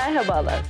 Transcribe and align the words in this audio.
Merhabalar. 0.00 0.62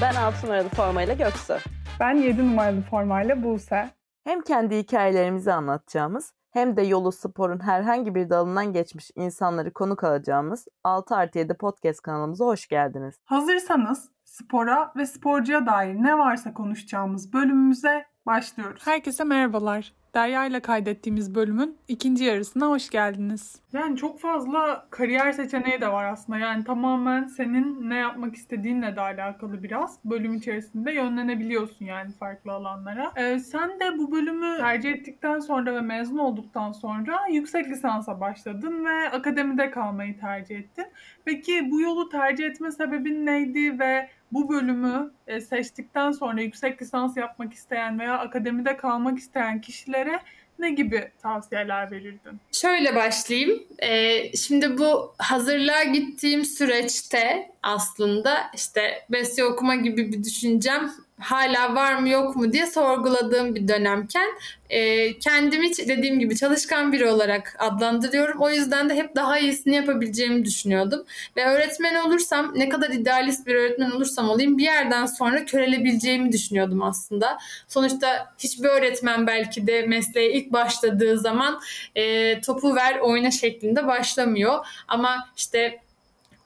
Ben 0.00 0.14
6 0.14 0.46
numaralı 0.46 0.68
formayla 0.68 1.14
Göksu. 1.14 1.54
Ben 2.00 2.14
7 2.14 2.46
numaralı 2.46 2.80
formayla 2.80 3.42
Buse. 3.44 3.90
Hem 4.24 4.40
kendi 4.40 4.78
hikayelerimizi 4.78 5.52
anlatacağımız 5.52 6.32
hem 6.50 6.76
de 6.76 6.82
yolu 6.82 7.12
sporun 7.12 7.60
herhangi 7.60 8.14
bir 8.14 8.30
dalından 8.30 8.72
geçmiş 8.72 9.10
insanları 9.14 9.72
konuk 9.72 10.04
alacağımız 10.04 10.66
6 10.84 11.16
artı 11.16 11.38
7 11.38 11.54
podcast 11.54 12.02
kanalımıza 12.02 12.44
hoş 12.44 12.68
geldiniz. 12.68 13.14
Hazırsanız 13.24 14.10
spora 14.28 14.92
ve 14.96 15.06
sporcuya 15.06 15.66
dair 15.66 15.94
ne 15.94 16.18
varsa 16.18 16.54
konuşacağımız 16.54 17.32
bölümümüze 17.32 18.06
başlıyoruz. 18.26 18.86
Herkese 18.86 19.24
merhabalar. 19.24 19.92
Derya 20.14 20.46
ile 20.46 20.60
kaydettiğimiz 20.60 21.34
bölümün 21.34 21.76
ikinci 21.88 22.24
yarısına 22.24 22.66
hoş 22.66 22.90
geldiniz. 22.90 23.60
Yani 23.72 23.96
çok 23.96 24.20
fazla 24.20 24.86
kariyer 24.90 25.32
seçeneği 25.32 25.80
de 25.80 25.92
var 25.92 26.04
aslında. 26.04 26.38
Yani 26.38 26.64
tamamen 26.64 27.24
senin 27.24 27.90
ne 27.90 27.96
yapmak 27.96 28.34
istediğinle 28.34 28.96
de 28.96 29.00
alakalı 29.00 29.62
biraz. 29.62 29.98
Bölüm 30.04 30.34
içerisinde 30.34 30.92
yönlenebiliyorsun 30.92 31.84
yani 31.84 32.12
farklı 32.12 32.52
alanlara. 32.52 33.12
Ee, 33.16 33.38
sen 33.38 33.80
de 33.80 33.98
bu 33.98 34.12
bölümü 34.12 34.56
tercih 34.56 34.92
ettikten 34.92 35.40
sonra 35.40 35.74
ve 35.74 35.80
mezun 35.80 36.18
olduktan 36.18 36.72
sonra 36.72 37.26
yüksek 37.30 37.68
lisansa 37.68 38.20
başladın 38.20 38.84
ve 38.84 39.10
akademide 39.10 39.70
kalmayı 39.70 40.20
tercih 40.20 40.58
ettin. 40.58 40.86
Peki 41.24 41.70
bu 41.70 41.80
yolu 41.80 42.08
tercih 42.08 42.46
etme 42.46 42.70
sebebin 42.70 43.26
neydi 43.26 43.78
ve 43.78 44.08
bu 44.32 44.48
bölümü 44.48 45.10
e, 45.26 45.40
seçtikten 45.40 46.12
sonra 46.12 46.40
yüksek 46.40 46.82
lisans 46.82 47.16
yapmak 47.16 47.52
isteyen 47.52 47.98
veya 47.98 48.18
akademide 48.18 48.76
kalmak 48.76 49.18
isteyen 49.18 49.60
kişilere 49.60 50.20
ne 50.58 50.70
gibi 50.70 51.10
tavsiyeler 51.22 51.90
verirdin? 51.90 52.40
Şöyle 52.52 52.94
başlayayım. 52.94 53.62
Ee, 53.82 54.36
şimdi 54.36 54.78
bu 54.78 55.14
hazırlığa 55.18 55.84
gittiğim 55.84 56.44
süreçte 56.44 57.50
aslında 57.62 58.50
işte 58.54 59.04
besyo 59.10 59.46
okuma 59.46 59.74
gibi 59.74 60.12
bir 60.12 60.24
düşüncem 60.24 60.92
hala 61.20 61.74
var 61.74 61.94
mı 61.94 62.08
yok 62.08 62.36
mu 62.36 62.52
diye 62.52 62.66
sorguladığım 62.66 63.54
bir 63.54 63.68
dönemken 63.68 64.28
e, 64.70 65.18
kendimi 65.18 65.70
dediğim 65.76 66.18
gibi 66.18 66.36
çalışkan 66.36 66.92
biri 66.92 67.06
olarak 67.06 67.56
adlandırıyorum. 67.58 68.40
O 68.40 68.50
yüzden 68.50 68.88
de 68.88 68.94
hep 68.94 69.16
daha 69.16 69.38
iyisini 69.38 69.74
yapabileceğimi 69.74 70.44
düşünüyordum. 70.44 71.04
Ve 71.36 71.44
öğretmen 71.44 71.94
olursam 71.94 72.52
ne 72.56 72.68
kadar 72.68 72.90
idealist 72.90 73.46
bir 73.46 73.54
öğretmen 73.54 73.90
olursam 73.90 74.28
olayım 74.28 74.58
bir 74.58 74.64
yerden 74.64 75.06
sonra 75.06 75.44
körelebileceğimi 75.44 76.32
düşünüyordum 76.32 76.82
aslında. 76.82 77.38
Sonuçta 77.68 78.34
hiçbir 78.38 78.68
öğretmen 78.68 79.26
belki 79.26 79.66
de 79.66 79.82
mesleğe 79.86 80.32
ilk 80.32 80.52
başladığı 80.52 81.18
zaman 81.18 81.60
e, 81.94 82.40
topu 82.40 82.76
ver 82.76 82.98
oyna 82.98 83.30
şeklinde 83.30 83.86
başlamıyor. 83.86 84.66
Ama 84.88 85.28
işte 85.36 85.80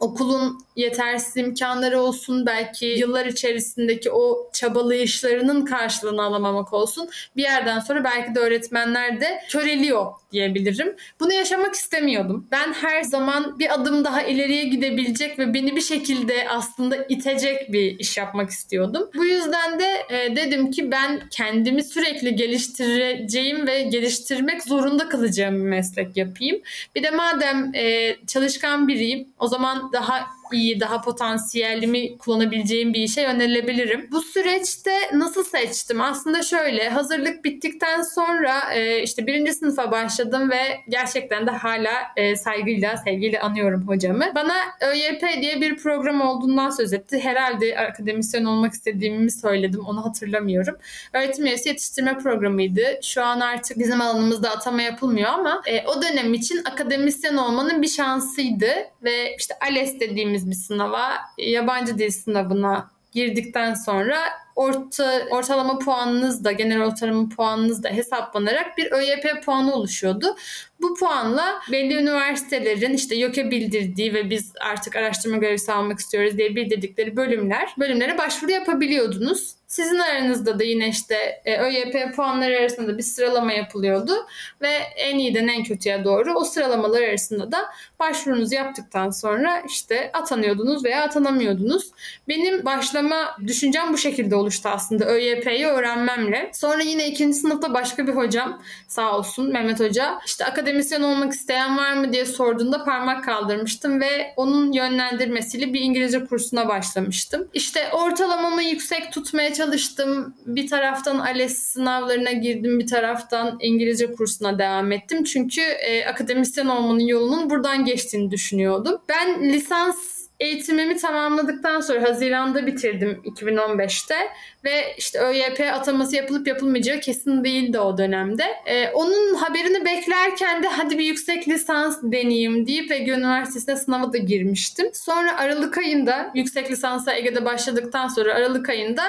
okulun 0.03 0.65
yetersiz 0.77 1.37
imkanları 1.37 2.01
olsun 2.01 2.47
belki 2.47 2.87
yıllar 2.87 3.27
içerisindeki 3.27 4.11
o 4.11 4.51
çabalayışlarının 4.53 5.64
karşılığını 5.64 6.23
alamamak 6.23 6.73
olsun 6.73 7.09
bir 7.37 7.42
yerden 7.42 7.79
sonra 7.81 8.05
belki 8.05 8.34
de 8.34 8.41
öğretmenler 8.41 9.20
de 9.20 9.42
köreliyor 9.48 10.06
diyebilirim. 10.33 10.97
Bunu 11.20 11.33
yaşamak 11.33 11.75
istemiyordum. 11.75 12.47
Ben 12.51 12.73
her 12.73 13.03
zaman 13.03 13.59
bir 13.59 13.75
adım 13.75 14.05
daha 14.05 14.23
ileriye 14.23 14.64
gidebilecek 14.64 15.39
ve 15.39 15.55
beni 15.55 15.77
bir 15.77 15.81
şekilde 15.81 16.48
aslında 16.48 16.97
itecek 17.09 17.73
bir 17.73 17.98
iş 17.98 18.17
yapmak 18.17 18.51
istiyordum. 18.51 19.11
Bu 19.14 19.25
yüzden 19.25 19.81
de 19.81 20.07
e, 20.11 20.36
dedim 20.36 20.70
ki 20.70 20.91
ben 20.91 21.23
kendimi 21.31 21.84
sürekli 21.84 22.36
geliştireceğim 22.36 23.67
ve 23.67 23.83
geliştirmek 23.83 24.62
zorunda 24.62 25.09
kalacağım 25.09 25.55
bir 25.55 25.70
meslek 25.70 26.17
yapayım. 26.17 26.61
Bir 26.95 27.03
de 27.03 27.11
madem 27.11 27.75
e, 27.75 28.17
çalışkan 28.27 28.89
biriyim 28.89 29.29
o 29.39 29.48
zaman 29.48 29.92
daha 29.92 30.27
iyi, 30.55 30.81
daha 30.81 31.00
potansiyelimi 31.00 32.19
kullanabileceğim 32.19 32.95
bir 32.95 33.00
işe 33.00 33.22
yönelebilirim. 33.22 34.08
Bu 34.12 34.22
süreçte 34.22 34.92
nasıl 35.14 35.45
seçtim? 35.45 36.01
Aslında 36.01 36.42
şöyle, 36.42 36.89
hazırlık 36.89 37.45
bittikten 37.45 38.02
sonra 38.02 38.74
e, 38.74 39.02
işte 39.02 39.27
birinci 39.27 39.52
sınıfa 39.52 39.91
başladım 39.91 40.51
ve 40.51 40.80
gerçekten 40.89 41.46
de 41.46 41.51
hala 41.51 41.92
e, 42.17 42.36
saygıyla, 42.36 42.96
sevgiyle 42.96 43.41
anıyorum 43.41 43.89
hocamı. 43.89 44.24
Bana 44.35 44.55
ÖYP 44.80 45.23
diye 45.41 45.61
bir 45.61 45.77
program 45.77 46.20
olduğundan 46.20 46.70
söz 46.70 46.92
etti. 46.92 47.18
Herhalde 47.18 47.79
akademisyen 47.79 48.45
olmak 48.45 48.73
istediğimi 48.73 49.30
söyledim, 49.30 49.80
onu 49.86 50.05
hatırlamıyorum. 50.05 50.77
Öğretim 51.12 51.46
üyesi 51.46 51.68
yetiştirme 51.68 52.18
programıydı. 52.18 52.83
Şu 53.02 53.24
an 53.24 53.41
artık 53.41 53.79
bizim 53.79 54.01
alanımızda 54.01 54.51
atama 54.51 54.83
yapılmıyor 54.83 55.30
ama 55.30 55.62
e, 55.67 55.86
o 55.86 56.02
dönem 56.02 56.35
için 56.35 56.61
akademisyen 56.64 57.36
olmanın 57.36 57.83
bir 57.83 57.89
şansıydı 57.89 58.70
ve 59.02 59.36
işte 59.39 59.55
ALES 59.61 60.01
dediğimiz 60.01 60.42
bir 60.47 60.55
sınava, 60.55 61.11
yabancı 61.39 61.98
dil 61.98 62.11
sınavına 62.11 62.91
girdikten 63.13 63.75
sonra 63.75 64.17
orta, 64.57 65.23
ortalama 65.30 65.79
puanınız 65.79 66.45
da 66.45 66.52
genel 66.52 66.83
ortalama 66.83 67.29
puanınız 67.29 67.83
da 67.83 67.89
hesaplanarak 67.89 68.79
bir 68.79 68.92
ÖYP 68.92 69.45
puanı 69.45 69.74
oluşuyordu. 69.74 70.36
Bu 70.80 70.95
puanla 70.95 71.61
belli 71.73 71.95
üniversitelerin 71.95 72.95
işte 72.95 73.17
YÖK'e 73.17 73.51
bildirdiği 73.51 74.14
ve 74.14 74.30
biz 74.30 74.52
artık 74.61 74.96
araştırma 74.96 75.36
görevlisi 75.36 75.73
almak 75.73 75.98
istiyoruz 75.98 76.39
diye 76.39 76.57
bildirdikleri 76.57 77.17
bölümler, 77.17 77.74
bölümlere 77.79 78.18
başvuru 78.18 78.52
yapabiliyordunuz. 78.52 79.55
Sizin 79.67 79.98
aranızda 79.98 80.58
da 80.58 80.64
yine 80.64 80.89
işte 80.89 81.42
e, 81.45 81.58
ÖYP 81.58 82.17
puanları 82.17 82.58
arasında 82.58 82.98
bir 82.98 83.02
sıralama 83.02 83.52
yapılıyordu 83.52 84.12
ve 84.61 84.68
en 84.96 85.18
iyiden 85.18 85.48
en 85.48 85.64
kötüye 85.64 86.05
doğru 86.05 86.35
o 86.35 86.45
sıralamalar 86.45 87.02
arasında 87.02 87.52
da 87.52 87.58
başvurunuzu 88.01 88.55
yaptıktan 88.55 89.11
sonra 89.11 89.62
işte 89.68 90.11
atanıyordunuz 90.12 90.85
veya 90.85 91.02
atanamıyordunuz. 91.02 91.91
Benim 92.29 92.64
başlama 92.64 93.36
düşüncem 93.46 93.92
bu 93.92 93.98
şekilde 93.98 94.36
oluştu 94.42 94.69
aslında 94.69 95.05
ÖYP'yi 95.05 95.67
öğrenmemle. 95.67 96.51
Sonra 96.55 96.83
yine 96.83 97.08
ikinci 97.08 97.36
sınıfta 97.36 97.75
başka 97.75 98.07
bir 98.07 98.13
hocam 98.13 98.63
sağ 98.89 99.19
olsun 99.19 99.53
Mehmet 99.53 99.80
Hoca 99.80 100.19
işte 100.27 100.45
akademisyen 100.45 101.03
olmak 101.03 101.33
isteyen 101.33 101.79
var 101.79 101.92
mı 101.92 102.13
diye 102.13 102.25
sorduğunda 102.25 102.85
parmak 102.85 103.25
kaldırmıştım 103.25 104.01
ve 104.01 104.33
onun 104.36 104.73
yönlendirmesiyle 104.73 105.73
bir 105.73 105.80
İngilizce 105.80 106.25
kursuna 106.25 106.69
başlamıştım. 106.69 107.48
İşte 107.55 107.80
ortalamamı 107.92 108.63
yüksek 108.63 109.13
tutmaya 109.13 109.55
çalıştım. 109.55 110.35
Bir 110.47 110.67
taraftan 110.67 111.19
ALES 111.19 111.59
sınavlarına 111.59 112.33
girdim, 112.33 112.79
bir 112.79 112.86
taraftan 112.86 113.59
İngilizce 113.61 114.13
kursuna 114.13 114.59
devam 114.59 114.92
ettim. 114.92 115.24
Çünkü 115.24 115.61
e, 115.61 116.05
akademisyen 116.05 116.67
olmanın 116.67 117.07
yolunun 117.07 117.51
buradan 117.51 117.85
geçtiğini 117.85 118.30
düşünüyordum. 118.30 118.98
Ben 119.09 119.53
lisans 119.53 120.22
eğitimimi 120.42 120.97
tamamladıktan 120.97 121.80
sonra 121.80 122.03
Haziran'da 122.03 122.67
bitirdim 122.67 123.23
2015'te 123.25 124.17
ve 124.64 124.95
işte 124.98 125.19
ÖYP 125.19 125.61
ataması 125.61 126.17
yapılıp 126.17 126.47
yapılmayacağı 126.47 127.01
kesin 127.01 127.45
değildi 127.45 127.79
o 127.79 127.98
dönemde. 127.98 128.44
Ee, 128.67 128.88
onun 128.88 129.35
haberini 129.35 129.85
beklerken 129.85 130.62
de 130.62 130.69
hadi 130.69 130.99
bir 130.99 131.05
yüksek 131.05 131.49
lisans 131.49 131.99
deneyeyim 132.03 132.67
deyip 132.67 132.93
Ege 132.93 133.12
Üniversitesi'ne 133.12 133.76
sınava 133.76 134.12
da 134.12 134.19
girmiştim. 134.19 134.91
Sonra 134.94 135.37
Aralık 135.38 135.79
ayında 135.79 136.31
yüksek 136.35 136.70
lisansa 136.70 137.14
Ege'de 137.14 137.44
başladıktan 137.44 138.09
sonra 138.09 138.35
Aralık 138.35 138.69
ayında 138.69 139.03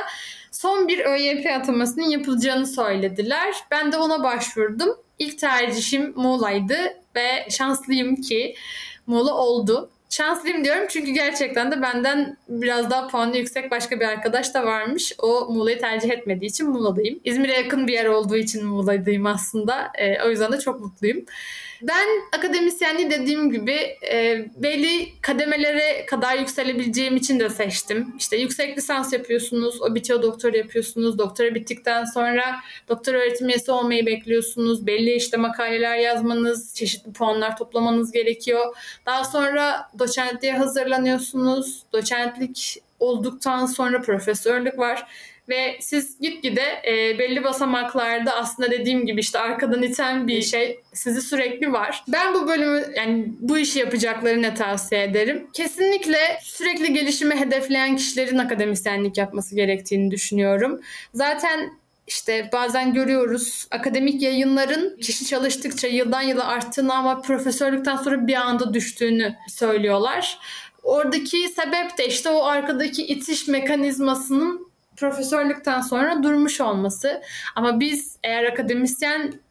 son 0.51 0.87
bir 0.87 0.99
ÖYP 0.99 1.45
atamasının 1.45 2.05
yapılacağını 2.05 2.67
söylediler. 2.67 3.55
Ben 3.71 3.91
de 3.91 3.97
ona 3.97 4.23
başvurdum. 4.23 4.89
İlk 5.19 5.39
tercihim 5.39 6.13
Muğla'ydı 6.15 6.77
ve 7.15 7.47
şanslıyım 7.49 8.15
ki 8.15 8.55
Muğla 9.07 9.33
oldu. 9.33 9.89
Şanslıyım 10.13 10.63
diyorum 10.63 10.85
çünkü 10.89 11.11
gerçekten 11.11 11.71
de 11.71 11.81
benden 11.81 12.37
biraz 12.49 12.91
daha 12.91 13.07
puanı 13.07 13.37
yüksek 13.37 13.71
başka 13.71 13.99
bir 13.99 14.05
arkadaş 14.05 14.53
da 14.53 14.65
varmış. 14.65 15.13
O 15.17 15.53
Muğla'yı 15.53 15.79
tercih 15.79 16.11
etmediği 16.11 16.49
için 16.49 16.69
Muğla'dayım. 16.69 17.19
İzmir'e 17.23 17.53
yakın 17.53 17.87
bir 17.87 17.93
yer 17.93 18.05
olduğu 18.05 18.35
için 18.35 18.65
Muğla'dayım 18.65 19.25
aslında. 19.25 19.91
E, 19.97 20.23
o 20.23 20.29
yüzden 20.29 20.51
de 20.51 20.59
çok 20.59 20.79
mutluyum. 20.79 21.25
Ben 21.87 22.37
akademisyenliği 22.37 23.11
dediğim 23.11 23.51
gibi 23.51 23.97
e, 24.11 24.45
belli 24.55 25.21
kademelere 25.21 26.05
kadar 26.05 26.37
yükselebileceğim 26.37 27.15
için 27.15 27.39
de 27.39 27.49
seçtim. 27.49 28.15
İşte 28.19 28.37
yüksek 28.37 28.77
lisans 28.77 29.13
yapıyorsunuz, 29.13 29.81
o 29.81 29.95
bitiyor 29.95 30.21
doktora 30.21 30.57
yapıyorsunuz. 30.57 31.17
Doktora 31.17 31.55
bittikten 31.55 32.05
sonra 32.05 32.55
doktor 32.89 33.13
öğretim 33.13 33.49
üyesi 33.49 33.71
olmayı 33.71 34.05
bekliyorsunuz. 34.05 34.87
Belli 34.87 35.13
işte 35.13 35.37
makaleler 35.37 35.97
yazmanız, 35.97 36.75
çeşitli 36.75 37.13
puanlar 37.13 37.57
toplamanız 37.57 38.11
gerekiyor. 38.11 38.75
Daha 39.05 39.23
sonra 39.23 39.89
doçentliğe 39.99 40.53
hazırlanıyorsunuz. 40.57 41.83
Doçentlik 41.93 42.83
olduktan 42.99 43.65
sonra 43.65 44.01
profesörlük 44.01 44.79
var 44.79 45.05
ve 45.49 45.77
siz 45.81 46.19
gitgide 46.19 46.81
e, 46.87 47.19
belli 47.19 47.43
basamaklarda 47.43 48.35
aslında 48.35 48.71
dediğim 48.71 49.05
gibi 49.05 49.21
işte 49.21 49.39
arkadan 49.39 49.83
iten 49.83 50.27
bir 50.27 50.41
şey 50.41 50.79
sizi 50.93 51.21
sürekli 51.21 51.73
var. 51.73 52.03
Ben 52.07 52.33
bu 52.33 52.47
bölümü 52.47 52.85
yani 52.95 53.25
bu 53.39 53.57
işi 53.57 53.79
yapacaklarına 53.79 54.53
tavsiye 54.53 55.03
ederim. 55.03 55.47
Kesinlikle 55.53 56.39
sürekli 56.41 56.93
gelişimi 56.93 57.35
hedefleyen 57.35 57.95
kişilerin 57.95 58.37
akademisyenlik 58.37 59.17
yapması 59.17 59.55
gerektiğini 59.55 60.11
düşünüyorum. 60.11 60.81
Zaten 61.13 61.69
işte 62.07 62.49
bazen 62.53 62.93
görüyoruz 62.93 63.67
akademik 63.71 64.21
yayınların 64.21 64.97
kişi 64.97 65.25
çalıştıkça 65.25 65.87
yıldan 65.87 66.21
yıla 66.21 66.47
arttığını 66.47 66.93
ama 66.93 67.21
profesörlükten 67.21 67.95
sonra 67.95 68.27
bir 68.27 68.35
anda 68.35 68.73
düştüğünü 68.73 69.35
söylüyorlar. 69.47 70.39
Oradaki 70.83 71.47
sebep 71.47 71.97
de 71.97 72.07
işte 72.07 72.29
o 72.29 72.43
arkadaki 72.43 73.05
itiş 73.05 73.47
mekanizmasının 73.47 74.72
profesörlükten 74.97 75.81
sonra 75.81 76.23
durmuş 76.23 76.61
olması. 76.61 77.21
Ama 77.55 77.79
biz 77.79 78.17
eğer 78.23 78.43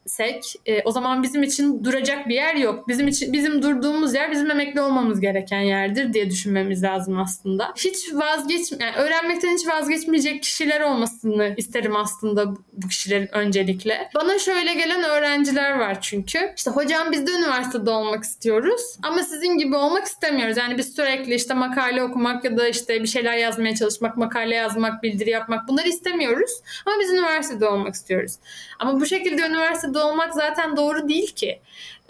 akademisyensek 0.06 0.60
e, 0.66 0.82
o 0.84 0.90
zaman 0.90 1.22
bizim 1.22 1.42
için 1.42 1.84
duracak 1.84 2.28
bir 2.28 2.34
yer 2.34 2.54
yok. 2.54 2.88
Bizim 2.88 3.08
için 3.08 3.32
bizim 3.32 3.62
durduğumuz 3.62 4.14
yer 4.14 4.30
bizim 4.30 4.50
emekli 4.50 4.80
olmamız 4.80 5.20
gereken 5.20 5.60
yerdir 5.60 6.12
diye 6.12 6.30
düşünmemiz 6.30 6.82
lazım 6.82 7.18
aslında. 7.18 7.72
Hiç 7.76 8.14
vazgeç 8.14 8.72
yani 8.72 8.96
öğrenmekten 8.96 9.54
hiç 9.54 9.68
vazgeçmeyecek 9.68 10.42
kişiler 10.42 10.80
olmasını 10.80 11.54
isterim 11.56 11.96
aslında 11.96 12.46
bu 12.72 12.88
kişilerin 12.88 13.28
öncelikle. 13.32 14.08
Bana 14.14 14.38
şöyle 14.38 14.74
gelen 14.74 15.02
öğrenciler 15.02 15.78
var 15.78 16.00
çünkü. 16.00 16.52
İşte 16.56 16.70
hocam 16.70 17.12
biz 17.12 17.26
de 17.26 17.30
üniversitede 17.30 17.90
olmak 17.90 18.24
istiyoruz 18.24 18.96
ama 19.02 19.22
sizin 19.22 19.58
gibi 19.58 19.76
olmak 19.76 20.04
istemiyoruz. 20.04 20.56
Yani 20.56 20.78
biz 20.78 20.94
sürekli 20.94 21.34
işte 21.34 21.54
makale 21.54 22.02
okumak 22.02 22.44
ya 22.44 22.56
da 22.56 22.68
işte 22.68 23.02
bir 23.02 23.08
şeyler 23.08 23.36
yazmaya 23.36 23.74
çalışmak, 23.74 24.16
makale 24.16 24.54
yazmak, 24.54 25.02
bildiri 25.02 25.30
yapmak 25.30 25.68
bunları 25.68 25.88
istemiyoruz. 25.88 26.50
Ama 26.86 26.96
biz 27.00 27.10
üniversitede 27.10 27.68
olmak 27.68 27.94
istiyoruz. 27.94 28.32
Ama 28.78 29.00
bu 29.00 29.06
şekilde 29.06 29.42
üniversitede 29.42 29.91
olmak 29.98 30.34
zaten 30.34 30.76
doğru 30.76 31.08
değil 31.08 31.34
ki. 31.34 31.60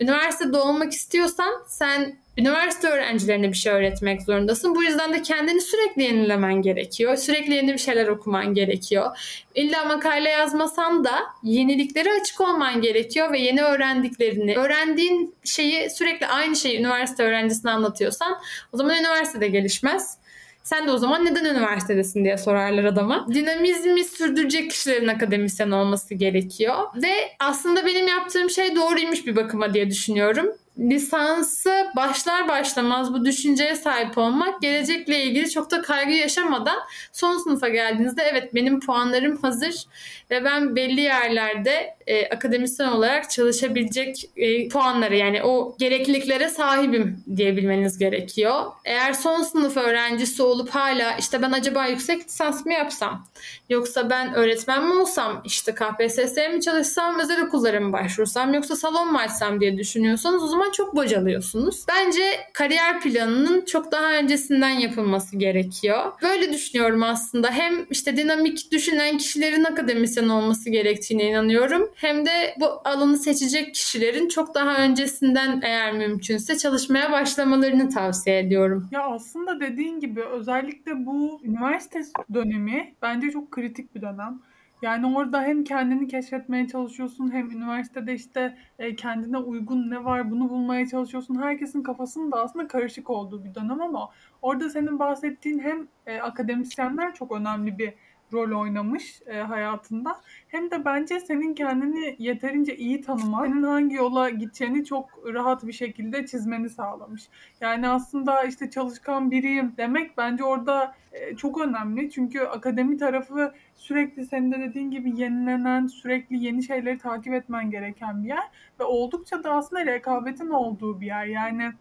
Üniversitede 0.00 0.56
olmak 0.56 0.93
istiyorsan 0.93 1.62
sen 1.67 2.17
üniversite 2.38 2.88
öğrencilerine 2.88 3.49
bir 3.49 3.56
şey 3.56 3.73
öğretmek 3.73 4.23
zorundasın. 4.23 4.75
Bu 4.75 4.82
yüzden 4.82 5.12
de 5.12 5.23
kendini 5.23 5.61
sürekli 5.61 6.02
yenilemen 6.02 6.62
gerekiyor. 6.62 7.17
Sürekli 7.17 7.55
yeni 7.55 7.73
bir 7.73 7.79
şeyler 7.79 8.06
okuman 8.06 8.55
gerekiyor. 8.55 9.19
İlla 9.55 9.84
makale 9.84 10.29
yazmasan 10.29 11.05
da 11.05 11.14
yeniliklere 11.43 12.12
açık 12.20 12.40
olman 12.40 12.81
gerekiyor 12.81 13.32
ve 13.32 13.38
yeni 13.38 13.62
öğrendiklerini, 13.62 14.56
öğrendiğin 14.56 15.34
şeyi 15.44 15.90
sürekli 15.90 16.26
aynı 16.26 16.56
şeyi 16.56 16.79
üniversite 16.79 17.23
öğrencisine 17.23 17.70
anlatıyorsan 17.70 18.38
o 18.73 18.76
zaman 18.76 18.96
üniversitede 18.99 19.49
gelişmez. 19.49 20.21
Sen 20.62 20.86
de 20.86 20.90
o 20.92 20.98
zaman 20.98 21.24
neden 21.24 21.44
üniversitedesin 21.44 22.24
diye 22.24 22.38
sorarlar 22.38 22.84
adama. 22.84 23.26
Dinamizmi 23.34 24.04
sürdürecek 24.04 24.70
kişilerin 24.70 25.08
akademisyen 25.08 25.70
olması 25.70 26.14
gerekiyor. 26.14 26.76
Ve 27.02 27.12
aslında 27.40 27.86
benim 27.86 28.08
yaptığım 28.08 28.50
şey 28.50 28.76
doğruymuş 28.76 29.26
bir 29.26 29.36
bakıma 29.36 29.74
diye 29.74 29.90
düşünüyorum 29.90 30.46
lisansı 30.78 31.86
başlar 31.96 32.48
başlamaz 32.48 33.14
bu 33.14 33.24
düşünceye 33.24 33.76
sahip 33.76 34.19
olmak 34.19 34.62
gelecekle 34.62 35.22
ilgili 35.22 35.50
çok 35.50 35.70
da 35.70 35.82
kaygı 35.82 36.12
yaşamadan 36.12 36.78
son 37.12 37.38
sınıfa 37.38 37.69
geldiğinizde 37.69 38.22
evet 38.22 38.54
benim 38.54 38.80
puanlarım 38.80 39.36
hazır 39.36 39.84
ve 40.30 40.44
ben 40.44 40.76
belli 40.76 41.00
yerlerde 41.00 41.96
e, 42.06 42.28
akademisyen 42.28 42.88
olarak 42.88 43.30
çalışabilecek 43.30 44.30
e, 44.36 44.69
puanları 44.69 45.16
yani 45.16 45.42
o 45.42 45.76
gerekliliklere 45.78 46.48
sahibim 46.48 47.24
diyebilmeniz 47.36 47.98
gerekiyor. 47.98 48.64
Eğer 48.84 49.12
son 49.12 49.42
sınıf 49.42 49.76
öğrencisi 49.76 50.42
olup 50.42 50.70
hala 50.70 51.16
işte 51.16 51.42
ben 51.42 51.52
acaba 51.52 51.86
yüksek 51.86 52.24
lisans 52.24 52.66
mı 52.66 52.72
yapsam 52.72 53.26
yoksa 53.69 54.10
ben 54.10 54.34
öğretmen 54.34 54.86
mi 54.86 55.00
olsam 55.00 55.42
işte 55.44 55.74
KPSS'ye 55.74 56.48
mi 56.48 56.60
çalışsam 56.60 57.19
özel 57.19 57.42
okullara 57.42 57.80
mı 57.80 57.92
başvursam 57.92 58.54
yoksa 58.54 58.76
salon 58.76 59.12
mu 59.12 59.19
açsam 59.19 59.60
diye 59.60 59.78
düşünüyorsanız 59.78 60.42
o 60.42 60.46
zaman 60.46 60.61
çok 60.70 60.96
bocalıyorsunuz. 60.96 61.84
Bence 61.88 62.22
kariyer 62.52 63.00
planının 63.00 63.64
çok 63.64 63.92
daha 63.92 64.12
öncesinden 64.12 64.70
yapılması 64.70 65.38
gerekiyor. 65.38 66.12
Böyle 66.22 66.52
düşünüyorum 66.52 67.02
aslında. 67.02 67.50
Hem 67.50 67.86
işte 67.90 68.16
dinamik 68.16 68.72
düşünen 68.72 69.18
kişilerin 69.18 69.64
akademisyen 69.64 70.28
olması 70.28 70.70
gerektiğine 70.70 71.24
inanıyorum. 71.24 71.90
Hem 71.94 72.26
de 72.26 72.54
bu 72.60 72.66
alanı 72.84 73.16
seçecek 73.16 73.74
kişilerin 73.74 74.28
çok 74.28 74.54
daha 74.54 74.76
öncesinden 74.76 75.60
eğer 75.64 75.92
mümkünse 75.92 76.58
çalışmaya 76.58 77.12
başlamalarını 77.12 77.88
tavsiye 77.88 78.38
ediyorum. 78.38 78.88
Ya 78.90 79.02
aslında 79.02 79.60
dediğin 79.60 80.00
gibi 80.00 80.22
özellikle 80.22 81.06
bu 81.06 81.40
üniversite 81.44 82.02
dönemi 82.34 82.94
bence 83.02 83.30
çok 83.30 83.50
kritik 83.50 83.94
bir 83.94 84.02
dönem. 84.02 84.40
Yani 84.82 85.17
orada 85.17 85.43
hem 85.43 85.64
kendini 85.64 86.08
keşfetmeye 86.08 86.69
çalışıyorsun 86.69 87.32
hem 87.32 87.50
üniversitede 87.50 88.14
işte 88.14 88.56
e, 88.79 88.96
kendine 88.96 89.38
uygun 89.38 89.90
ne 89.90 90.05
var 90.05 90.31
bunu 90.31 90.50
bulmaya 90.50 90.87
çalışıyorsun. 90.87 91.43
Herkesin 91.43 91.82
kafasının 91.82 92.32
da 92.32 92.43
aslında 92.43 92.69
karışık 92.69 93.11
olduğu 93.11 93.44
bir 93.44 93.55
dönem 93.55 93.81
ama 93.82 94.11
orada 94.43 94.70
senin 94.70 94.99
bahsettiğin 94.99 95.58
hem 95.58 95.88
e, 96.06 96.20
akademisyenler 96.20 97.14
çok 97.14 97.32
önemli 97.32 97.79
bir 97.79 97.94
rol 98.32 98.61
oynamış 98.61 99.23
e, 99.26 99.38
hayatında. 99.38 100.20
Hem 100.49 100.70
de 100.70 100.84
bence 100.84 101.20
senin 101.20 101.55
kendini 101.55 102.17
yeterince 102.19 102.76
iyi 102.76 103.00
tanıman, 103.00 103.46
senin 103.46 103.62
hangi 103.62 103.94
yola 103.94 104.31
gideceğini 104.31 104.84
çok 104.84 105.11
rahat 105.34 105.67
bir 105.67 105.73
şekilde 105.73 106.26
çizmeni 106.26 106.70
sağlamış. 106.70 107.29
Yani 107.61 107.88
aslında 107.88 108.44
işte 108.44 108.70
çalışkan 108.70 109.31
biriyim 109.31 109.75
demek 109.76 110.19
bence 110.19 110.44
orada 110.44 110.94
e, 111.12 111.37
çok 111.37 111.61
önemli. 111.61 112.11
Çünkü 112.11 112.40
akademi 112.40 112.96
tarafı 112.96 113.52
sürekli 113.75 114.26
senin 114.26 114.52
de 114.52 114.61
dediğin 114.61 114.90
gibi 114.90 115.20
yenilenen, 115.20 115.87
sürekli 115.87 116.44
yeni 116.44 116.62
şeyleri 116.62 116.99
takip 116.99 117.34
etmen 117.34 117.70
gereken 117.70 118.25
bir 118.25 118.29
yer. 118.29 118.50
Ve 118.81 118.84
oldukça 118.84 119.44
da 119.44 119.52
aslında 119.52 119.87
rekabetin 119.87 120.50
olduğu 120.50 121.00
bir 121.00 121.06
yer. 121.06 121.26
Yani 121.26 121.73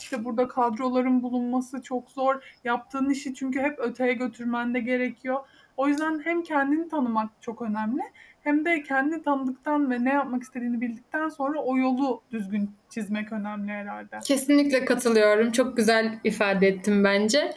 işte 0.00 0.24
burada 0.24 0.48
kadroların 0.48 1.22
bulunması 1.22 1.82
çok 1.82 2.10
zor. 2.10 2.42
Yaptığın 2.64 3.10
işi 3.10 3.34
çünkü 3.34 3.60
hep 3.60 3.78
öteye 3.78 4.12
götürmen 4.12 4.74
de 4.74 4.80
gerekiyor. 4.80 5.40
O 5.82 5.88
yüzden 5.88 6.20
hem 6.24 6.42
kendini 6.42 6.88
tanımak 6.88 7.30
çok 7.40 7.62
önemli 7.62 8.02
hem 8.44 8.64
de 8.64 8.82
kendini 8.82 9.22
tanıdıktan 9.22 9.90
ve 9.90 10.04
ne 10.04 10.12
yapmak 10.12 10.42
istediğini 10.42 10.80
bildikten 10.80 11.28
sonra 11.28 11.58
o 11.58 11.76
yolu 11.76 12.20
düzgün 12.32 12.70
çizmek 12.90 13.32
önemli 13.32 13.72
herhalde. 13.72 14.18
Kesinlikle 14.24 14.84
katılıyorum. 14.84 15.52
Çok 15.52 15.76
güzel 15.76 16.18
ifade 16.24 16.68
ettim 16.68 17.04
bence. 17.04 17.52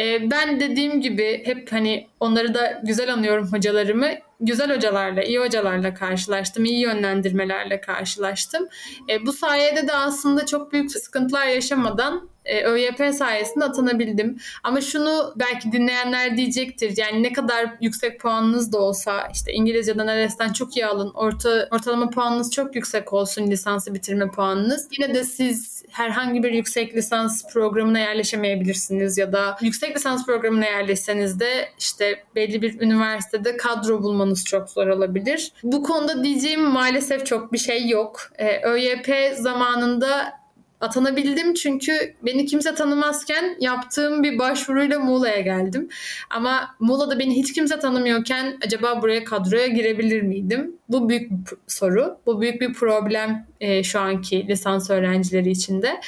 Ee, 0.00 0.30
ben 0.30 0.60
dediğim 0.60 1.00
gibi 1.00 1.42
hep 1.44 1.72
hani 1.72 2.06
onları 2.20 2.54
da 2.54 2.82
güzel 2.84 3.12
anıyorum 3.12 3.48
hocalarımı. 3.52 4.08
Güzel 4.40 4.76
hocalarla, 4.76 5.22
iyi 5.22 5.38
hocalarla 5.38 5.94
karşılaştım. 5.94 6.64
iyi 6.64 6.80
yönlendirmelerle 6.80 7.80
karşılaştım. 7.80 8.68
Ee, 9.10 9.26
bu 9.26 9.32
sayede 9.32 9.88
de 9.88 9.92
aslında 9.92 10.46
çok 10.46 10.72
büyük 10.72 10.90
sıkıntılar 10.90 11.46
yaşamadan 11.46 12.28
e, 12.48 12.64
ÖYP 12.64 13.14
sayesinde 13.14 13.64
atanabildim. 13.64 14.36
Ama 14.64 14.80
şunu 14.80 15.34
belki 15.36 15.72
dinleyenler 15.72 16.36
diyecektir. 16.36 16.96
Yani 16.96 17.22
ne 17.22 17.32
kadar 17.32 17.70
yüksek 17.80 18.20
puanınız 18.20 18.72
da 18.72 18.78
olsa 18.78 19.28
işte 19.34 19.52
İngilizceden 19.52 20.06
ALES'ten 20.28 20.52
çok 20.52 20.76
iyi 20.76 20.86
alın. 20.86 21.10
Orta, 21.14 21.68
ortalama 21.70 22.10
puanınız 22.10 22.50
çok 22.50 22.74
yüksek 22.74 23.12
olsun 23.12 23.50
lisansı 23.50 23.94
bitirme 23.94 24.30
puanınız. 24.30 24.88
Yine 24.98 25.14
de 25.14 25.24
siz 25.24 25.82
herhangi 25.90 26.42
bir 26.42 26.52
yüksek 26.52 26.96
lisans 26.96 27.52
programına 27.52 27.98
yerleşemeyebilirsiniz 27.98 29.18
ya 29.18 29.32
da 29.32 29.56
yüksek 29.62 29.96
lisans 29.96 30.26
programına 30.26 30.64
yerleşseniz 30.64 31.40
de 31.40 31.68
işte 31.78 32.22
belli 32.34 32.62
bir 32.62 32.80
üniversitede 32.80 33.56
kadro 33.56 34.02
bulmanız 34.02 34.44
çok 34.44 34.70
zor 34.70 34.86
olabilir. 34.86 35.52
Bu 35.62 35.82
konuda 35.82 36.24
diyeceğim 36.24 36.62
maalesef 36.62 37.26
çok 37.26 37.52
bir 37.52 37.58
şey 37.58 37.88
yok. 37.88 38.20
Ee, 38.38 38.60
ÖYP 38.62 39.36
zamanında 39.36 40.38
atanabildim 40.80 41.54
çünkü 41.54 42.14
beni 42.22 42.46
kimse 42.46 42.74
tanımazken 42.74 43.56
yaptığım 43.60 44.22
bir 44.22 44.38
başvuruyla 44.38 44.98
Muğla'ya 44.98 45.40
geldim. 45.40 45.88
Ama 46.30 46.74
Muğla'da 46.80 47.18
beni 47.18 47.36
hiç 47.36 47.52
kimse 47.52 47.78
tanımıyorken 47.78 48.58
acaba 48.66 49.02
buraya 49.02 49.24
kadroya 49.24 49.66
girebilir 49.66 50.22
miydim? 50.22 50.76
Bu 50.88 51.08
büyük 51.08 51.30
bir 51.30 51.56
soru. 51.66 52.18
Bu 52.26 52.40
büyük 52.40 52.60
bir 52.60 52.72
problem 52.72 53.46
e, 53.60 53.82
şu 53.82 54.00
anki 54.00 54.48
lisans 54.48 54.90
öğrencileri 54.90 55.50
için 55.50 55.82
de. 55.82 56.00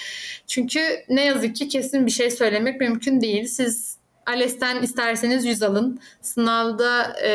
Çünkü 0.46 0.80
ne 1.08 1.24
yazık 1.24 1.56
ki 1.56 1.68
kesin 1.68 2.06
bir 2.06 2.10
şey 2.10 2.30
söylemek 2.30 2.80
mümkün 2.80 3.20
değil. 3.20 3.44
Siz 3.46 3.99
ALES'ten 4.30 4.82
isterseniz 4.82 5.44
100 5.44 5.62
alın. 5.62 6.00
Sınavda 6.22 7.16
e, 7.22 7.30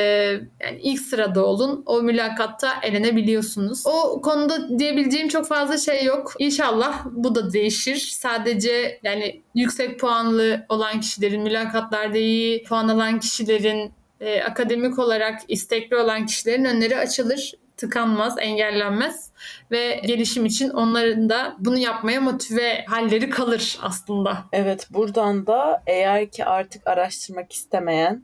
yani 0.62 0.80
ilk 0.82 1.02
sırada 1.02 1.46
olun. 1.46 1.84
O 1.86 2.02
mülakatta 2.02 2.74
elenebiliyorsunuz. 2.84 3.84
O 3.86 4.22
konuda 4.22 4.80
diyebileceğim 4.80 5.28
çok 5.28 5.48
fazla 5.48 5.78
şey 5.78 6.06
yok. 6.06 6.34
İnşallah 6.40 7.06
bu 7.12 7.36
da 7.36 7.54
değişir. 7.54 7.96
Sadece 7.96 9.00
yani 9.04 9.42
yüksek 9.56 10.00
puanlı 10.00 10.66
olan 10.70 11.00
kişilerin, 11.00 11.42
mülakatlarda 11.42 12.18
iyi 12.18 12.64
puan 12.64 12.88
alan 12.88 13.20
kişilerin 13.20 13.92
e, 14.20 14.42
akademik 14.42 15.00
olarak 15.00 15.42
istekli 15.48 15.96
olan 15.96 16.25
kişilerin 16.25 16.66
önleri 16.66 16.98
açılır 16.98 17.54
tıkanmaz, 17.77 18.36
engellenmez 18.39 19.32
ve 19.72 20.01
gelişim 20.05 20.46
için 20.46 20.70
onların 20.70 21.29
da 21.29 21.55
bunu 21.60 21.77
yapmaya 21.77 22.22
motive 22.22 22.86
halleri 22.86 23.29
kalır 23.29 23.79
aslında. 23.82 24.38
Evet 24.51 24.88
buradan 24.89 25.48
da 25.48 25.84
eğer 25.88 26.32
ki 26.32 26.46
artık 26.46 26.88
araştırmak 26.88 27.53
istemeyen 27.53 28.24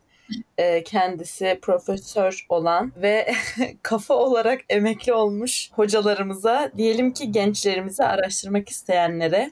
e, 0.58 0.84
kendisi 0.84 1.60
profesör 1.62 2.46
olan 2.50 2.91
ve 2.98 3.34
kafa 3.84 4.13
olarak 4.13 4.62
emekli 4.70 5.13
olmuş 5.13 5.70
hocalarımıza 5.72 6.72
diyelim 6.77 7.13
ki 7.13 7.31
gençlerimizi 7.31 8.03
araştırmak 8.03 8.70
isteyenlere 8.70 9.51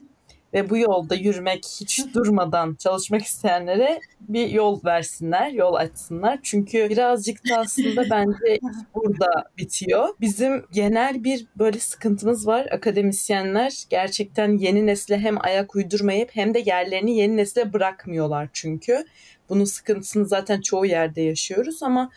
ve 0.54 0.70
bu 0.70 0.78
yolda 0.78 1.16
yürümek 1.16 1.66
hiç 1.80 2.06
durmadan 2.14 2.76
çalışmak 2.76 3.22
isteyenlere 3.22 4.00
bir 4.22 4.50
yol 4.50 4.84
versinler, 4.86 5.52
yol 5.52 5.74
açsınlar. 5.74 6.40
Çünkü 6.44 6.90
birazcık 6.90 7.50
da 7.50 7.58
aslında 7.58 8.04
bence 8.10 8.60
burada 8.96 9.30
bitiyor. 9.58 10.10
Bizim 10.22 10.66
genel 10.72 11.24
bir 11.24 11.46
böyle 11.60 11.80
sıkıntımız 11.80 12.48
var. 12.48 12.68
Akademisyenler 12.72 13.84
gerçekten 13.90 14.58
yeni 14.58 14.86
nesle 14.86 15.20
hem 15.20 15.46
ayak 15.46 15.76
uydurmayıp 15.76 16.30
hem 16.34 16.54
de 16.54 16.60
yerlerini 16.66 17.18
yeni 17.18 17.38
nesle 17.38 17.74
bırakmıyorlar 17.74 18.50
çünkü. 18.54 19.06
Bunun 19.50 19.66
sıkıntısını 19.66 20.26
zaten 20.26 20.62
çoğu 20.62 20.86
yerde 20.86 21.22
yaşıyoruz 21.22 21.84
ama 21.84 22.10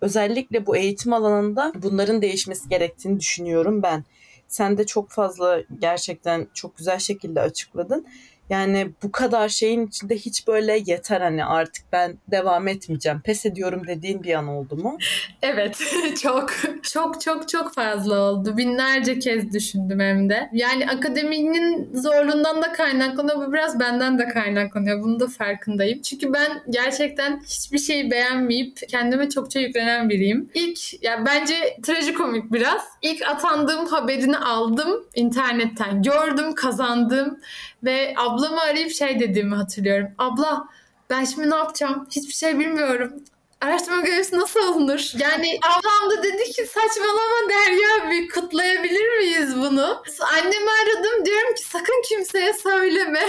özellikle 0.00 0.66
bu 0.66 0.76
eğitim 0.76 1.12
alanında 1.12 1.72
bunların 1.82 2.22
değişmesi 2.22 2.68
gerektiğini 2.68 3.20
düşünüyorum 3.20 3.82
ben. 3.82 4.04
Sen 4.48 4.78
de 4.78 4.86
çok 4.86 5.10
fazla 5.10 5.60
gerçekten 5.78 6.48
çok 6.54 6.76
güzel 6.76 6.98
şekilde 6.98 7.40
açıkladın. 7.40 8.06
Yani 8.50 8.90
bu 9.02 9.12
kadar 9.12 9.48
şeyin 9.48 9.86
içinde 9.86 10.16
hiç 10.16 10.46
böyle 10.46 10.82
yeter 10.86 11.20
hani 11.20 11.44
artık 11.44 11.84
ben 11.92 12.18
devam 12.30 12.68
etmeyeceğim, 12.68 13.20
pes 13.20 13.46
ediyorum 13.46 13.82
dediğin 13.86 14.22
bir 14.22 14.34
an 14.34 14.48
oldu 14.48 14.76
mu? 14.76 14.98
Evet 15.42 15.80
çok 16.22 16.50
çok 16.82 17.20
çok 17.20 17.48
çok 17.48 17.74
fazla 17.74 18.20
oldu. 18.20 18.56
Binlerce 18.56 19.18
kez 19.18 19.52
düşündüm 19.52 20.00
hem 20.00 20.30
de. 20.30 20.50
Yani 20.52 20.86
akademinin 20.90 21.90
zorluğundan 21.94 22.62
da 22.62 22.72
kaynaklanıyor. 22.72 23.48
Bu 23.48 23.52
biraz 23.52 23.80
benden 23.80 24.18
de 24.18 24.28
kaynaklanıyor. 24.28 25.02
Bunun 25.02 25.20
da 25.20 25.26
farkındayım. 25.26 26.02
Çünkü 26.02 26.32
ben 26.32 26.62
gerçekten 26.70 27.40
hiçbir 27.46 27.78
şeyi 27.78 28.10
beğenmeyip 28.10 28.78
kendime 28.88 29.30
çokça 29.30 29.60
yüklenen 29.60 30.08
biriyim. 30.08 30.50
İlk 30.54 31.02
ya 31.02 31.24
bence 31.26 31.54
trajikomik 31.82 32.52
biraz. 32.52 32.82
İlk 33.02 33.22
atandığım 33.22 33.86
haberini 33.86 34.36
aldım 34.38 35.04
internetten. 35.14 36.02
Gördüm, 36.02 36.54
kazandım 36.54 37.38
ve 37.84 38.14
ablamı 38.16 38.60
arayıp 38.60 38.92
şey 38.92 39.20
dediğimi 39.20 39.54
hatırlıyorum. 39.54 40.08
Abla 40.18 40.68
ben 41.10 41.24
şimdi 41.24 41.50
ne 41.50 41.56
yapacağım? 41.56 42.08
Hiçbir 42.10 42.34
şey 42.34 42.58
bilmiyorum. 42.58 43.24
Araştırma 43.60 44.00
görevlisi 44.02 44.38
nasıl 44.38 44.60
olunur? 44.60 45.12
Yani 45.18 45.58
ablam 45.62 46.10
da 46.10 46.22
dedi 46.22 46.44
ki 46.44 46.66
saçmalama 46.66 47.50
Derya 47.50 48.10
bir 48.10 48.28
kutlayabilir 48.28 49.18
miyiz 49.18 49.56
bunu? 49.56 50.02
Annemi 50.20 50.70
aradım 50.70 51.24
diyorum 51.26 51.54
ki 51.54 51.62
sakın 51.62 52.02
kimseye 52.08 52.52
söyleme. 52.52 53.20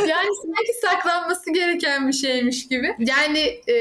yani 0.00 0.28
sanki 0.44 0.72
saklanması 0.82 1.52
gereken 1.52 2.08
bir 2.08 2.12
şeymiş 2.12 2.68
gibi. 2.68 2.94
Yani 2.98 3.60
e, 3.68 3.76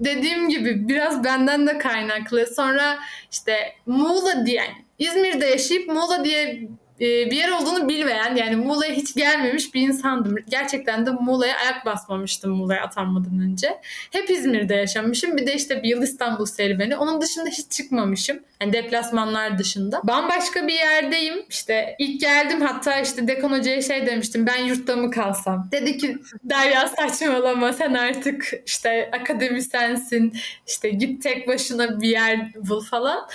dediğim 0.00 0.48
gibi 0.48 0.88
biraz 0.88 1.24
benden 1.24 1.66
de 1.66 1.78
kaynaklı. 1.78 2.46
Sonra 2.46 2.98
işte 3.32 3.74
Muğla 3.86 4.46
diye 4.46 4.56
yani 4.56 4.84
İzmir'de 4.98 5.46
yaşayıp 5.46 5.88
Muğla 5.88 6.24
diye 6.24 6.68
bir 7.00 7.36
yer 7.36 7.50
olduğunu 7.50 7.88
bilmeyen 7.88 8.36
yani 8.36 8.56
Muğla'ya 8.56 8.92
hiç 8.92 9.14
gelmemiş 9.14 9.74
bir 9.74 9.80
insandım. 9.80 10.36
Gerçekten 10.48 11.06
de 11.06 11.10
Muğla'ya 11.10 11.56
ayak 11.56 11.86
basmamıştım 11.86 12.50
Muğla'ya 12.50 12.82
atanmadan 12.82 13.40
önce. 13.40 13.80
Hep 14.12 14.30
İzmir'de 14.30 14.74
yaşamışım. 14.74 15.36
Bir 15.36 15.46
de 15.46 15.54
işte 15.54 15.82
bir 15.82 15.88
yıl 15.88 16.02
İstanbul 16.02 16.46
serüveni. 16.46 16.96
Onun 16.96 17.20
dışında 17.20 17.48
hiç 17.48 17.70
çıkmamışım. 17.70 18.38
Yani 18.60 18.72
deplasmanlar 18.72 19.58
dışında. 19.58 20.00
Bambaşka 20.04 20.68
bir 20.68 20.74
yerdeyim. 20.74 21.44
İşte 21.48 21.96
ilk 21.98 22.20
geldim 22.20 22.60
hatta 22.60 23.00
işte 23.00 23.28
Dekan 23.28 23.58
Hoca'ya 23.58 23.82
şey 23.82 24.06
demiştim. 24.06 24.46
Ben 24.46 24.64
yurtta 24.64 24.96
mı 24.96 25.10
kalsam? 25.10 25.68
Dedi 25.72 25.98
ki 25.98 26.18
Derya 26.44 26.88
saçmalama 26.88 27.72
sen 27.72 27.94
artık 27.94 28.52
işte 28.66 29.10
akademisyensin. 29.20 30.36
İşte 30.66 30.90
git 30.90 31.22
tek 31.22 31.48
başına 31.48 32.00
bir 32.00 32.08
yer 32.08 32.54
bul 32.54 32.84
falan. 32.84 33.28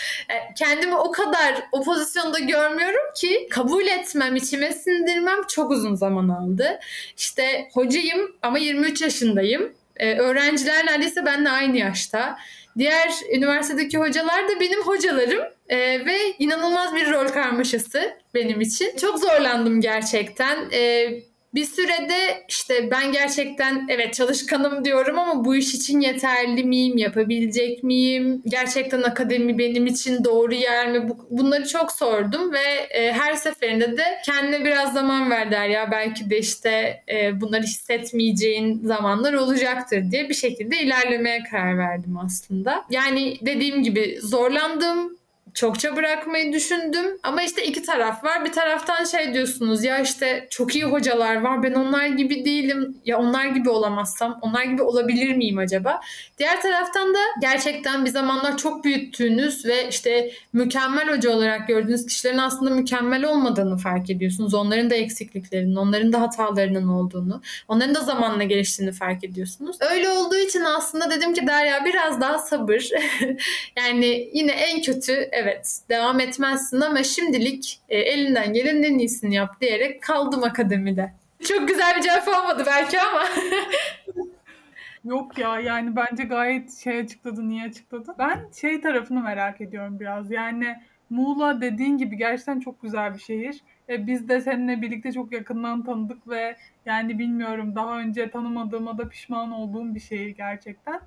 Kendimi 0.58 0.96
o 0.96 1.12
kadar 1.12 1.56
o 1.72 1.84
pozisyonda 1.84 2.40
görmüyorum 2.40 3.14
ki 3.16 3.48
kabul 3.56 3.88
etmem, 3.88 4.36
içime 4.36 4.72
sindirmem 4.72 5.40
çok 5.50 5.72
uzun 5.72 5.96
zaman 5.96 6.30
aldı. 6.30 6.80
İşte 7.18 7.70
hocayım 7.74 8.36
ama 8.42 8.58
23 8.58 9.02
yaşındayım. 9.02 9.74
Ee, 9.98 10.18
öğrenciler 10.18 10.86
neredeyse 10.86 11.26
benimle 11.26 11.50
aynı 11.50 11.78
yaşta. 11.78 12.38
Diğer 12.78 13.12
üniversitedeki 13.36 13.98
hocalar 13.98 14.50
da 14.50 14.60
benim 14.60 14.82
hocalarım 14.82 15.44
ee, 15.70 16.06
ve 16.06 16.18
inanılmaz 16.40 16.96
bir 16.96 17.12
rol 17.12 17.28
karmaşası 17.28 18.14
benim 18.34 18.62
için. 18.62 18.98
Çok 18.98 19.20
zorlandım 19.20 19.82
gerçekten. 19.82 20.58
Ee, 20.74 21.14
bir 21.56 21.66
sürede 21.66 22.46
işte 22.48 22.92
ben 22.92 23.12
gerçekten 23.12 23.88
evet 23.90 24.14
çalışkanım 24.14 24.86
diyorum 24.86 25.20
ama 25.20 25.46
bu 25.46 25.56
iş 25.56 25.76
için 25.76 26.00
yeterli 26.00 26.64
miyim, 26.64 26.98
yapabilecek 26.98 27.84
miyim? 27.84 28.42
Gerçekten 28.48 29.02
akademi 29.02 29.58
benim 29.58 29.88
için 29.88 30.24
doğru 30.24 30.54
yer 30.54 30.92
mi? 30.92 31.10
Bunları 31.30 31.68
çok 31.68 31.92
sordum 31.92 32.54
ve 32.54 32.64
e, 32.90 33.14
her 33.14 33.34
seferinde 33.34 33.98
de 33.98 34.04
kendine 34.26 34.66
biraz 34.66 34.94
zaman 34.94 35.32
ver 35.32 35.52
der 35.52 35.68
ya 35.68 35.92
belki 35.92 36.30
de 36.30 36.40
işte 36.40 37.04
e, 37.10 37.42
bunları 37.42 37.64
hissetmeyeceğin 37.64 38.86
zamanlar 38.86 39.34
olacaktır 39.34 40.12
diye 40.12 40.30
bir 40.30 40.34
şekilde 40.34 40.78
ilerlemeye 40.78 41.44
karar 41.52 41.78
verdim 41.78 42.18
aslında. 42.18 42.86
Yani 42.90 43.38
dediğim 43.42 43.84
gibi 43.84 44.18
zorlandım 44.22 45.18
çokça 45.56 45.96
bırakmayı 45.96 46.54
düşündüm. 46.54 47.06
Ama 47.24 47.44
işte 47.44 47.66
iki 47.66 47.84
taraf 47.84 48.24
var. 48.24 48.46
Bir 48.46 48.52
taraftan 48.52 49.04
şey 49.04 49.34
diyorsunuz 49.34 49.84
ya 49.84 50.00
işte 50.00 50.48
çok 50.50 50.76
iyi 50.76 50.84
hocalar 50.84 51.42
var. 51.42 51.64
Ben 51.64 51.74
onlar 51.74 52.06
gibi 52.06 52.46
değilim. 52.46 52.98
Ya 53.06 53.20
onlar 53.20 53.46
gibi 53.46 53.70
olamazsam 53.70 54.40
onlar 54.42 54.64
gibi 54.64 54.82
olabilir 54.82 55.36
miyim 55.36 55.58
acaba? 55.58 56.02
Diğer 56.38 56.62
taraftan 56.62 57.14
da 57.14 57.20
gerçekten 57.42 58.06
bir 58.06 58.10
zamanlar 58.10 58.58
çok 58.58 58.84
büyüttüğünüz 58.84 59.66
ve 59.66 59.90
işte 59.90 60.32
mükemmel 60.54 61.18
hoca 61.18 61.32
olarak 61.32 61.68
gördüğünüz 61.68 62.06
kişilerin 62.06 62.38
aslında 62.38 62.72
mükemmel 62.72 63.26
olmadığını 63.26 63.78
fark 63.78 64.10
ediyorsunuz. 64.10 64.54
Onların 64.54 64.90
da 64.90 64.96
eksikliklerinin, 64.96 65.76
onların 65.76 66.14
da 66.14 66.22
hatalarının 66.22 66.88
olduğunu, 66.88 67.42
onların 67.68 67.96
da 67.96 68.00
zamanla 68.00 68.44
geliştiğini 68.44 68.92
fark 68.92 69.24
ediyorsunuz. 69.24 69.78
Öyle 69.92 70.10
olduğu 70.10 70.38
için 70.38 70.62
aslında 70.62 71.12
dedim 71.12 71.34
ki 71.34 71.48
Derya 71.48 71.86
biraz 71.86 72.22
daha 72.22 72.38
sabır. 72.40 72.90
yani 73.78 74.30
yine 74.34 74.52
en 74.52 74.82
kötü 74.82 75.30
evet 75.32 75.45
devam 75.90 76.20
etmezsin 76.20 76.82
ama 76.82 77.04
şimdilik 77.04 77.82
e, 77.90 77.98
elinden 77.98 78.54
gelenin 78.54 78.84
en 78.84 78.98
iyisini 79.00 79.36
yap 79.36 79.62
diyerek 79.62 80.04
kaldım 80.04 80.44
akademide. 80.44 81.14
Çok 81.48 81.68
güzel 81.68 81.96
bir 81.96 82.02
cevap 82.02 82.28
olmadı 82.28 82.64
belki 82.68 83.02
ama. 83.02 83.24
Yok 85.06 85.38
ya 85.38 85.60
yani 85.60 85.96
bence 85.96 86.24
gayet 86.24 86.74
şey 86.74 87.00
açıkladı, 87.00 87.50
niye 87.50 87.66
açıkladı. 87.66 88.16
Ben 88.20 88.50
şey 88.62 88.82
tarafını 88.82 89.22
merak 89.22 89.62
ediyorum 89.62 90.00
biraz. 90.00 90.32
Yani 90.32 90.76
Muğla 91.10 91.62
dediğin 91.62 91.98
gibi 91.98 92.18
gerçekten 92.18 92.60
çok 92.60 92.82
güzel 92.82 93.14
bir 93.14 93.20
şehir. 93.20 93.62
E, 93.90 94.08
biz 94.08 94.30
de 94.30 94.42
seninle 94.42 94.82
birlikte 94.82 95.12
çok 95.12 95.32
yakından 95.32 95.84
tanıdık 95.84 96.28
ve 96.28 96.56
yani 96.86 97.20
bilmiyorum 97.20 97.76
daha 97.76 98.00
önce 98.00 98.30
tanımadığıma 98.30 98.98
da 98.98 99.10
pişman 99.10 99.52
olduğum 99.52 99.96
bir 99.96 100.00
şehir 100.00 100.30
gerçekten. 100.30 101.00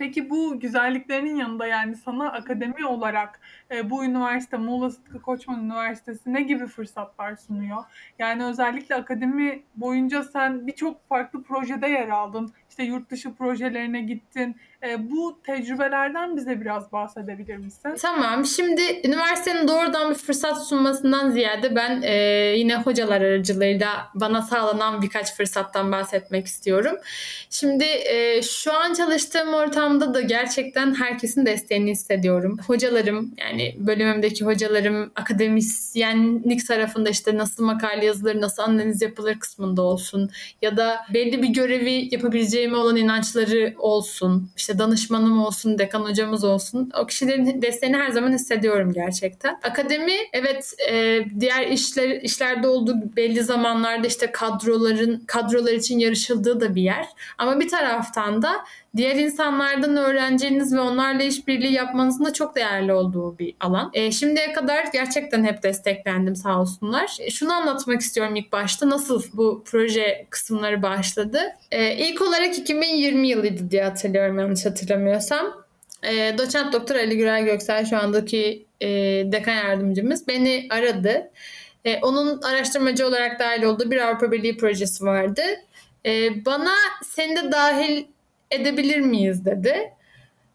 Peki 0.00 0.30
bu 0.30 0.60
güzelliklerinin 0.60 1.36
yanında 1.36 1.66
yani 1.66 1.96
sana 1.96 2.32
akademi 2.32 2.86
olarak 2.86 3.40
e, 3.70 3.90
bu 3.90 4.04
üniversite 4.04 4.56
Muğla 4.56 4.90
Sıtkı 4.90 5.22
Koçman 5.22 5.64
Üniversitesi 5.64 6.34
ne 6.34 6.42
gibi 6.42 6.66
fırsatlar 6.66 7.36
sunuyor? 7.36 7.84
Yani 8.18 8.44
özellikle 8.44 8.94
akademi 8.94 9.62
boyunca 9.76 10.22
sen 10.22 10.66
birçok 10.66 11.08
farklı 11.08 11.42
projede 11.42 11.88
yer 11.88 12.08
aldın. 12.08 12.52
İşte 12.70 12.82
yurt 12.82 13.10
dışı 13.10 13.34
projelerine 13.34 14.00
gittin. 14.00 14.56
E, 14.82 15.10
bu 15.10 15.40
tecrübelerden 15.46 16.36
bize 16.36 16.60
biraz 16.60 16.92
bahsedebilir 16.92 17.56
misin? 17.56 17.94
Tamam. 18.02 18.44
Şimdi 18.46 18.82
üniversitenin 19.04 19.68
doğrudan 19.68 20.10
bir 20.10 20.14
fırsat 20.14 20.66
sunmasından 20.66 21.30
ziyade 21.30 21.76
ben 21.76 22.02
e, 22.02 22.14
yine 22.56 22.76
hocalar 22.76 23.20
aracılığıyla 23.20 24.08
bana 24.14 24.42
sağlanan 24.42 25.02
birkaç 25.02 25.34
fırsattan 25.34 25.92
bahsetmek 25.92 26.46
istiyorum. 26.46 26.96
Şimdi 27.50 27.84
e, 27.84 28.42
şu 28.42 28.72
an 28.72 28.94
çalıştığım 28.94 29.54
ortamda 29.54 30.14
da 30.14 30.20
gerçekten 30.20 30.94
herkesin 30.94 31.46
desteğini 31.46 31.90
hissediyorum. 31.90 32.56
Hocalarım 32.66 33.34
yani 33.38 33.76
bölümümdeki 33.78 34.44
hocalarım 34.44 35.12
akademisyenlik 35.16 36.66
tarafında 36.66 37.10
işte 37.10 37.36
nasıl 37.36 37.64
makale 37.64 38.04
yazılır, 38.04 38.40
nasıl 38.40 38.62
analiz 38.62 39.02
yapılır 39.02 39.38
kısmında 39.38 39.82
olsun 39.82 40.30
ya 40.62 40.76
da 40.76 41.00
belli 41.14 41.42
bir 41.42 41.48
görevi 41.48 42.08
yapabileceğime 42.60 42.76
olan 42.76 42.96
inançları 42.96 43.74
olsun. 43.78 44.50
İşte 44.56 44.78
danışmanım 44.78 45.42
olsun, 45.42 45.78
dekan 45.78 46.00
hocamız 46.00 46.44
olsun. 46.44 46.90
O 47.02 47.06
kişilerin 47.06 47.62
desteğini 47.62 47.96
her 47.96 48.10
zaman 48.10 48.32
hissediyorum 48.32 48.92
gerçekten. 48.92 49.58
Akademi 49.62 50.12
evet 50.32 50.74
e, 50.90 51.24
diğer 51.40 51.66
işler 51.66 52.08
işlerde 52.22 52.68
olduğu 52.68 53.16
belli 53.16 53.42
zamanlarda 53.42 54.06
işte 54.06 54.32
kadroların 54.32 55.22
kadrolar 55.26 55.72
için 55.72 55.98
yarışıldığı 55.98 56.60
da 56.60 56.74
bir 56.74 56.82
yer. 56.82 57.06
Ama 57.38 57.60
bir 57.60 57.68
taraftan 57.68 58.42
da 58.42 58.64
diğer 58.96 59.16
insanlardan 59.16 59.96
öğreneceğiniz 59.96 60.74
ve 60.74 60.80
onlarla 60.80 61.22
işbirliği 61.22 61.72
yapmanızın 61.72 62.24
da 62.24 62.32
çok 62.32 62.56
değerli 62.56 62.92
olduğu 62.92 63.38
bir 63.38 63.54
alan. 63.60 63.90
E, 63.94 64.12
şimdiye 64.12 64.52
kadar 64.52 64.84
gerçekten 64.92 65.44
hep 65.44 65.62
desteklendim 65.62 66.36
sağ 66.36 66.60
olsunlar. 66.60 67.16
E, 67.20 67.30
şunu 67.30 67.52
anlatmak 67.52 68.00
istiyorum 68.00 68.36
ilk 68.36 68.52
başta. 68.52 68.90
Nasıl 68.90 69.22
bu 69.32 69.62
proje 69.66 70.26
kısımları 70.30 70.82
başladı? 70.82 71.40
E, 71.70 71.94
ilk 71.96 72.22
olarak 72.22 72.58
2020 72.58 73.28
yılıydı 73.28 73.70
diye 73.70 73.84
hatırlıyorum 73.84 74.38
yanlış 74.38 74.66
hatırlamıyorsam. 74.66 75.46
E, 76.02 76.38
doçent 76.38 76.72
doktor 76.72 76.96
Ali 76.96 77.16
Gürel 77.16 77.44
Göksel 77.44 77.86
şu 77.86 77.98
andaki 77.98 78.66
e, 78.80 78.88
dekan 79.32 79.54
yardımcımız 79.54 80.28
beni 80.28 80.66
aradı 80.70 81.30
E, 81.84 81.98
onun 82.00 82.42
araştırmacı 82.42 83.06
olarak 83.06 83.40
dahil 83.40 83.62
olduğu 83.62 83.90
bir 83.90 83.98
Avrupa 83.98 84.32
Birliği 84.32 84.56
projesi 84.56 85.04
vardı. 85.04 85.42
E, 86.06 86.44
bana 86.44 86.74
seni 87.04 87.36
de 87.36 87.52
dahil 87.52 88.04
edebilir 88.50 89.00
miyiz 89.00 89.44
dedi. 89.44 89.92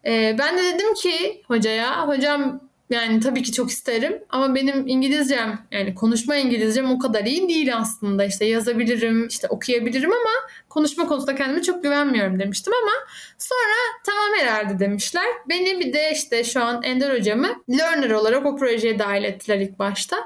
E, 0.05 0.35
ben 0.39 0.57
de 0.57 0.63
dedim 0.63 0.93
ki 0.93 1.43
hocaya, 1.47 2.07
hocam 2.07 2.61
yani 2.89 3.19
tabii 3.19 3.43
ki 3.43 3.51
çok 3.51 3.69
isterim 3.69 4.23
ama 4.29 4.55
benim 4.55 4.87
İngilizcem 4.87 5.59
yani 5.71 5.95
konuşma 5.95 6.35
İngilizcem 6.35 6.91
o 6.91 6.99
kadar 6.99 7.25
iyi 7.25 7.49
değil 7.49 7.77
aslında. 7.77 8.25
İşte 8.25 8.45
yazabilirim, 8.45 9.27
işte 9.27 9.47
okuyabilirim 9.47 10.11
ama 10.11 10.31
konuşma 10.75 11.08
konusunda 11.08 11.36
kendime 11.36 11.62
çok 11.62 11.84
güvenmiyorum 11.84 12.39
demiştim 12.39 12.74
ama 12.84 12.91
sonra 13.38 13.75
tamam 14.05 14.39
herhalde 14.39 14.79
demişler. 14.79 15.25
Beni 15.50 15.79
bir 15.79 15.94
de 15.94 16.12
işte 16.13 16.44
şu 16.44 16.63
an 16.63 16.84
Ender 16.84 17.17
hocamı 17.17 17.55
learner 17.77 18.12
olarak 18.12 18.46
o 18.46 18.55
projeye 18.55 19.00
dahil 19.00 19.24
ettiler 19.24 19.58
ilk 19.58 19.79
başta. 19.79 20.17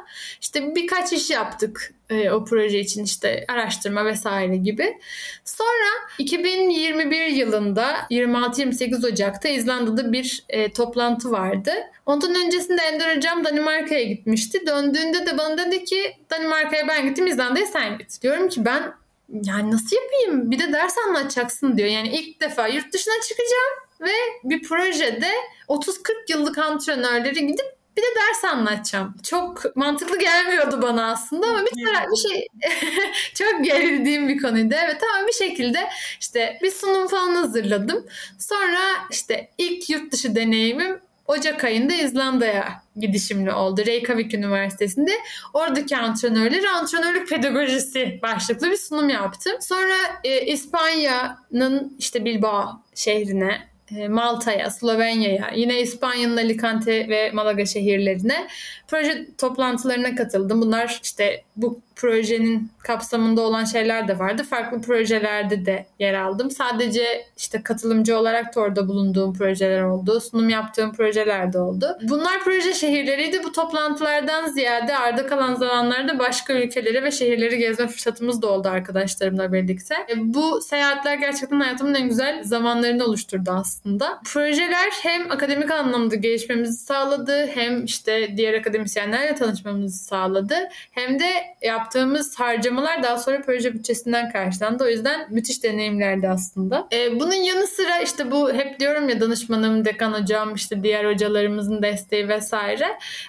İşte 0.42 0.76
birkaç 0.76 1.14
iş 1.14 1.30
yaptık 1.30 1.94
e, 2.10 2.32
o 2.32 2.46
proje 2.46 2.80
için 2.80 3.04
işte 3.04 3.46
araştırma 3.48 4.06
vesaire 4.06 4.58
gibi. 4.58 4.98
Sonra 5.46 6.10
2021 6.20 7.26
yılında 7.26 7.96
26-28 8.12 9.14
Ocak'ta 9.14 9.50
İzlanda'da 9.50 10.12
bir 10.12 10.44
e, 10.50 10.72
toplantı 10.72 11.32
vardı. 11.32 11.72
Ondan 12.06 12.36
öncesinde 12.36 12.82
Ender 12.82 13.18
Hocam 13.18 13.46
Danimarka'ya 13.46 14.04
gitmişti. 14.04 14.68
Döndüğünde 14.68 15.26
de 15.26 15.38
bana 15.38 15.58
dedi 15.58 15.84
ki 15.84 16.16
Danimarka'ya 16.30 16.88
ben 16.88 17.08
gittim 17.08 17.28
İzlanda'ya 17.28 17.66
sen 17.66 17.98
git. 17.98 18.22
Diyorum 18.22 18.50
ki 18.50 18.66
ben 18.66 18.94
yani 19.32 19.72
nasıl 19.72 19.96
yapayım? 19.96 20.52
Bir 20.52 20.60
de 20.60 20.74
ders 20.74 20.98
anlatacaksın 20.98 21.78
diyor. 21.78 21.90
Yani 21.90 22.10
ilk 22.10 22.42
defa 22.42 22.68
yurt 22.68 22.94
dışına 22.94 23.14
çıkacağım 23.22 23.74
ve 24.02 24.12
bir 24.44 24.64
projede 24.64 25.32
30-40 25.68 25.96
yıllık 26.30 26.58
antrenörleri 26.58 27.48
gidip 27.48 27.80
bir 27.98 28.04
de 28.04 28.08
ders 28.16 28.54
anlatacağım. 28.54 29.16
Çok 29.24 29.76
mantıklı 29.76 30.20
gelmiyordu 30.20 30.82
bana 30.82 31.12
aslında 31.12 31.48
ama 31.48 31.62
bir 31.66 31.86
taraf 31.86 32.06
bir 32.12 32.30
şey 32.30 32.48
çok 33.34 33.66
gerildiğim 33.66 34.28
bir 34.28 34.42
konuydu. 34.42 34.76
Evet 34.86 35.02
ama 35.16 35.28
bir 35.28 35.34
şekilde 35.34 35.90
işte 36.20 36.60
bir 36.62 36.72
sunum 36.72 37.08
falan 37.08 37.36
hazırladım. 37.36 38.06
Sonra 38.40 38.80
işte 39.12 39.50
ilk 39.58 39.90
yurt 39.90 40.12
dışı 40.12 40.36
deneyimim 40.36 41.00
Ocak 41.30 41.64
ayında 41.64 41.94
İzlanda'ya 41.94 42.82
gidişimli 42.96 43.52
oldu. 43.52 43.86
Reykjavik 43.86 44.34
Üniversitesi'nde. 44.34 45.12
Oradaki 45.54 45.98
antrenörleri 45.98 46.70
antrenörlük 46.70 47.30
pedagojisi 47.30 48.20
başlıklı 48.22 48.72
bir 48.72 48.78
sunum 48.78 49.10
yaptım. 49.10 49.54
Sonra 49.60 49.96
e, 50.24 50.46
İspanya'nın 50.46 51.96
işte 52.00 52.26
Bilbao 52.26 52.82
şehrine 52.96 53.70
e, 53.98 54.08
Malta'ya, 54.08 54.70
Slovenya'ya, 54.70 55.52
yine 55.56 55.82
İspanya'nın 55.82 56.38
Alicante 56.38 57.10
ve 57.10 57.32
Malaga 57.32 57.66
şehirlerine 57.66 58.48
proje 58.88 59.28
toplantılarına 59.38 60.16
katıldım. 60.16 60.62
Bunlar 60.62 61.00
işte 61.04 61.44
bu 61.56 61.82
projenin 62.00 62.72
kapsamında 62.84 63.42
olan 63.42 63.66
şeyler 63.66 64.08
de 64.08 64.20
vardı. 64.20 64.44
Farklı 64.44 64.82
projelerde 64.82 65.66
de 65.66 65.86
yer 66.00 66.14
aldım. 66.14 66.52
Sadece 66.52 67.06
işte 67.38 67.64
katılımcı 67.64 68.18
olarak 68.18 68.56
da 68.56 68.60
orada 68.60 68.88
bulunduğum 68.88 69.34
projeler 69.34 69.82
oldu. 69.82 70.20
Sunum 70.20 70.50
yaptığım 70.50 70.94
projeler 70.94 71.54
de 71.54 71.60
oldu. 71.60 71.98
Bunlar 72.02 72.44
proje 72.44 72.74
şehirleriydi. 72.74 73.44
Bu 73.44 73.52
toplantılardan 73.52 74.48
ziyade 74.48 74.98
arda 74.98 75.28
kalan 75.28 75.56
zamanlarda 75.56 76.20
başka 76.20 76.54
ülkeleri 76.54 77.04
ve 77.04 77.12
şehirleri 77.12 77.58
gezme 77.58 77.88
fırsatımız 77.88 78.42
da 78.42 78.48
oldu 78.48 78.68
arkadaşlarımla 78.70 79.54
birlikte. 79.54 79.96
E, 79.96 80.34
bu 80.34 80.62
seyahatler 80.62 81.16
gerçekten 81.16 81.60
hayatımın 81.60 81.96
en 81.96 82.10
güzel 82.10 82.44
zamanlarını 82.44 83.06
oluşturdu 83.06 83.52
aslında. 83.52 84.20
Projeler 84.26 84.90
hem 85.02 85.32
akademik 85.32 85.72
anlamda 85.72 86.16
gelişmemizi 86.16 86.74
sağladı 86.74 87.48
hem 87.54 87.86
işte 87.86 88.38
diğer 88.38 88.54
akademisyenlerle 88.54 89.36
tanışmamızı 89.36 90.04
sağladı 90.04 90.56
hem 90.92 91.20
de 91.20 91.26
yaptığımız 91.62 91.89
harcamalar 92.38 93.04
daha 93.04 93.18
sonra 93.18 93.42
proje 93.42 93.74
bütçesinden 93.74 94.32
karşılandı. 94.32 94.84
O 94.84 94.88
yüzden 94.88 95.28
müthiş 95.30 95.64
deneyimlerdi 95.64 96.30
aslında. 96.30 96.88
Ee, 96.94 97.20
bunun 97.20 97.34
yanı 97.34 97.68
sıra 97.68 98.00
işte 98.00 98.32
bu 98.32 98.54
hep 98.54 98.80
diyorum 98.80 99.10
ya 99.10 99.22
danışmanım, 99.22 99.86
dekan 99.86 100.14
hocam, 100.14 100.56
işte 100.56 100.84
diğer 100.84 101.06
hocalarımızın 101.06 101.82
desteği 101.82 102.28
vesaire. 102.28 102.88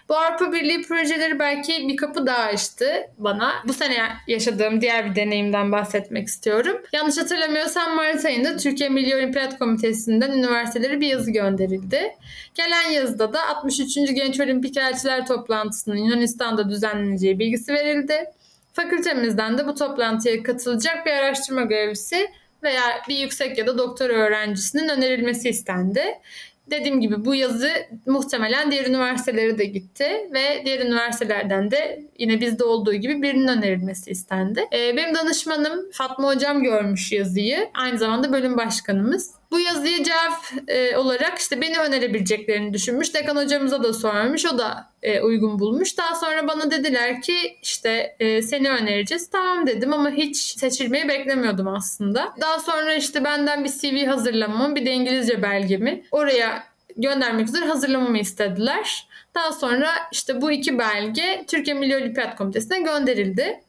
Bu 0.08 0.16
Avrupa 0.16 0.52
Birliği 0.52 0.82
projeleri 0.82 1.38
belki 1.38 1.88
bir 1.88 1.96
kapı 1.96 2.26
daha 2.26 2.42
açtı 2.42 2.86
bana. 3.18 3.52
Bu 3.68 3.72
sene 3.72 3.96
yaşadığım 4.26 4.80
diğer 4.80 5.10
bir 5.10 5.14
deneyimden 5.14 5.72
bahsetmek 5.72 6.28
istiyorum. 6.28 6.76
Yanlış 6.92 7.16
hatırlamıyorsam 7.18 7.96
Mart 7.96 8.24
ayında 8.24 8.56
Türkiye 8.56 8.88
Milli 8.88 9.16
Olimpiyat 9.16 9.58
Komitesi'nden 9.58 10.32
üniversitelere 10.32 11.00
bir 11.00 11.06
yazı 11.06 11.30
gönderildi. 11.30 12.16
Gelen 12.54 12.90
yazıda 12.90 13.32
da 13.32 13.46
63. 13.46 13.94
Genç 13.94 14.40
Olimpik 14.40 14.76
Elçiler 14.76 15.26
Toplantısının 15.26 15.96
Yunanistan'da 15.96 16.70
düzenleneceği 16.70 17.38
bilgisi 17.38 17.72
verildi. 17.72 18.24
Fakültemizden 18.72 19.58
de 19.58 19.66
bu 19.66 19.74
toplantıya 19.74 20.42
katılacak 20.42 21.06
bir 21.06 21.10
araştırma 21.10 21.62
görevlisi 21.62 22.30
veya 22.62 22.82
bir 23.08 23.16
yüksek 23.16 23.58
ya 23.58 23.66
da 23.66 23.78
doktor 23.78 24.10
öğrencisinin 24.10 24.88
önerilmesi 24.88 25.48
istendi. 25.48 26.02
Dediğim 26.70 27.00
gibi 27.00 27.24
bu 27.24 27.34
yazı 27.34 27.70
muhtemelen 28.06 28.70
diğer 28.70 28.86
üniversitelere 28.86 29.58
de 29.58 29.64
gitti 29.64 30.28
ve 30.32 30.62
diğer 30.64 30.86
üniversitelerden 30.86 31.70
de 31.70 32.02
yine 32.18 32.40
bizde 32.40 32.64
olduğu 32.64 32.94
gibi 32.94 33.22
birinin 33.22 33.48
önerilmesi 33.48 34.10
istendi. 34.10 34.64
Ee, 34.72 34.96
benim 34.96 35.14
danışmanım 35.14 35.90
Fatma 35.92 36.28
Hocam 36.28 36.62
görmüş 36.62 37.12
yazıyı. 37.12 37.70
Aynı 37.74 37.98
zamanda 37.98 38.32
bölüm 38.32 38.56
başkanımız. 38.56 39.39
Bu 39.52 39.60
yazıya 39.60 40.04
cevap 40.04 40.68
e, 40.68 40.96
olarak 40.96 41.38
işte 41.38 41.60
beni 41.60 41.78
önerebileceklerini 41.78 42.72
düşünmüş. 42.72 43.14
Dekan 43.14 43.36
hocamıza 43.36 43.82
da 43.82 43.92
sormuş. 43.92 44.46
O 44.46 44.58
da 44.58 44.90
e, 45.02 45.20
uygun 45.20 45.58
bulmuş. 45.58 45.98
Daha 45.98 46.14
sonra 46.14 46.48
bana 46.48 46.70
dediler 46.70 47.22
ki 47.22 47.58
işte 47.62 48.16
e, 48.20 48.42
seni 48.42 48.70
önereceğiz. 48.70 49.30
Tamam 49.30 49.66
dedim 49.66 49.92
ama 49.92 50.10
hiç 50.10 50.36
seçilmeyi 50.36 51.08
beklemiyordum 51.08 51.68
aslında. 51.68 52.34
Daha 52.40 52.58
sonra 52.58 52.94
işte 52.94 53.24
benden 53.24 53.64
bir 53.64 53.70
CV 53.70 54.06
hazırlamamı 54.06 54.76
bir 54.76 54.86
de 54.86 54.92
İngilizce 54.92 55.42
belgemi 55.42 56.02
oraya 56.10 56.64
göndermek 56.96 57.48
üzere 57.48 57.64
hazırlamamı 57.64 58.18
istediler. 58.18 59.06
Daha 59.34 59.52
sonra 59.52 59.88
işte 60.12 60.40
bu 60.40 60.52
iki 60.52 60.78
belge 60.78 61.44
Türkiye 61.48 61.76
Milli 61.76 61.96
Olimpiyat 61.96 62.36
Komitesi'ne 62.36 62.80
gönderildi. 62.80 63.60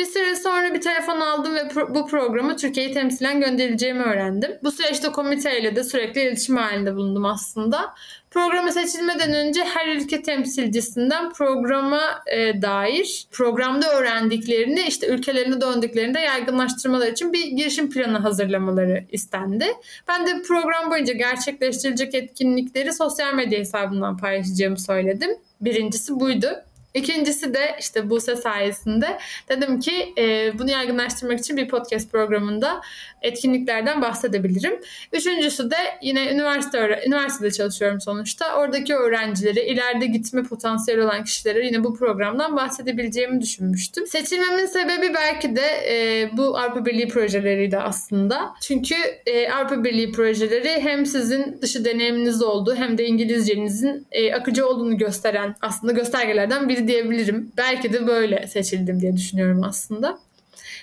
Bir 0.00 0.04
süre 0.04 0.36
sonra 0.36 0.74
bir 0.74 0.80
telefon 0.80 1.20
aldım 1.20 1.54
ve 1.54 1.60
pro- 1.60 1.94
bu 1.94 2.06
programı 2.06 2.56
Türkiye'yi 2.56 2.92
temsilen 2.92 3.40
gönderileceğimi 3.40 4.02
öğrendim. 4.02 4.50
Bu 4.62 4.70
süreçte 4.72 5.08
komiteyle 5.08 5.76
de 5.76 5.84
sürekli 5.84 6.20
iletişim 6.20 6.56
halinde 6.56 6.94
bulundum 6.94 7.24
aslında. 7.24 7.94
Programa 8.30 8.72
seçilmeden 8.72 9.34
önce 9.34 9.64
her 9.64 9.96
ülke 9.96 10.22
temsilcisinden 10.22 11.32
programa 11.32 12.00
e, 12.26 12.62
dair 12.62 13.26
programda 13.30 13.94
öğrendiklerini 13.94 14.80
işte 14.80 15.06
ülkelerine 15.06 15.60
döndüklerinde 15.60 16.20
yaygınlaştırmalar 16.20 17.06
için 17.06 17.32
bir 17.32 17.46
girişim 17.46 17.90
planı 17.90 18.18
hazırlamaları 18.18 19.04
istendi. 19.12 19.66
Ben 20.08 20.26
de 20.26 20.42
program 20.42 20.90
boyunca 20.90 21.12
gerçekleştirilecek 21.12 22.14
etkinlikleri 22.14 22.92
sosyal 22.92 23.34
medya 23.34 23.58
hesabından 23.58 24.16
paylaşacağımı 24.16 24.78
söyledim. 24.78 25.30
Birincisi 25.60 26.20
buydu. 26.20 26.64
İkincisi 26.94 27.54
de 27.54 27.76
işte 27.80 28.10
Buse 28.10 28.36
sayesinde. 28.36 29.18
Dedim 29.48 29.80
ki 29.80 30.14
e, 30.18 30.58
bunu 30.58 30.70
yaygınlaştırmak 30.70 31.38
için 31.38 31.56
bir 31.56 31.68
podcast 31.68 32.12
programında 32.12 32.80
etkinliklerden 33.22 34.02
bahsedebilirim. 34.02 34.80
Üçüncüsü 35.12 35.70
de 35.70 35.76
yine 36.02 36.32
üniversite 36.32 37.02
üniversitede 37.06 37.50
çalışıyorum 37.50 38.00
sonuçta. 38.00 38.56
Oradaki 38.56 38.94
öğrencileri, 38.94 39.60
ileride 39.60 40.06
gitme 40.06 40.42
potansiyeli 40.42 41.02
olan 41.02 41.24
kişilere 41.24 41.66
yine 41.66 41.84
bu 41.84 41.94
programdan 41.94 42.56
bahsedebileceğimi 42.56 43.40
düşünmüştüm. 43.40 44.06
Seçilmemin 44.06 44.66
sebebi 44.66 45.14
belki 45.14 45.56
de 45.56 45.66
e, 45.88 46.30
bu 46.36 46.58
Avrupa 46.58 46.86
Birliği 46.86 47.08
projeleriydi 47.08 47.78
aslında. 47.78 48.54
Çünkü 48.62 48.94
e, 49.26 49.50
Avrupa 49.50 49.84
Birliği 49.84 50.12
projeleri 50.12 50.80
hem 50.80 51.06
sizin 51.06 51.58
dışı 51.62 51.84
deneyiminiz 51.84 52.42
olduğu 52.42 52.74
hem 52.74 52.98
de 52.98 53.06
İngilizcenizin 53.06 54.06
e, 54.12 54.34
akıcı 54.34 54.66
olduğunu 54.66 54.98
gösteren 54.98 55.56
aslında 55.60 55.92
göstergelerden 55.92 56.68
biri 56.68 56.88
diyebilirim. 56.88 57.52
Belki 57.56 57.92
de 57.92 58.06
böyle 58.06 58.46
seçildim 58.46 59.00
diye 59.00 59.16
düşünüyorum 59.16 59.62
aslında. 59.64 60.18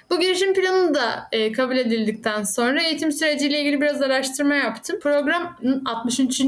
Bu 0.09 0.19
girişim 0.19 0.53
planı 0.53 0.93
da 0.93 1.27
e, 1.31 1.51
kabul 1.51 1.77
edildikten 1.77 2.43
sonra 2.43 2.83
eğitim 2.83 3.11
süreciyle 3.11 3.61
ilgili 3.61 3.81
biraz 3.81 4.01
araştırma 4.01 4.55
yaptım. 4.55 4.99
Programın 4.99 5.81
63. 5.85 6.41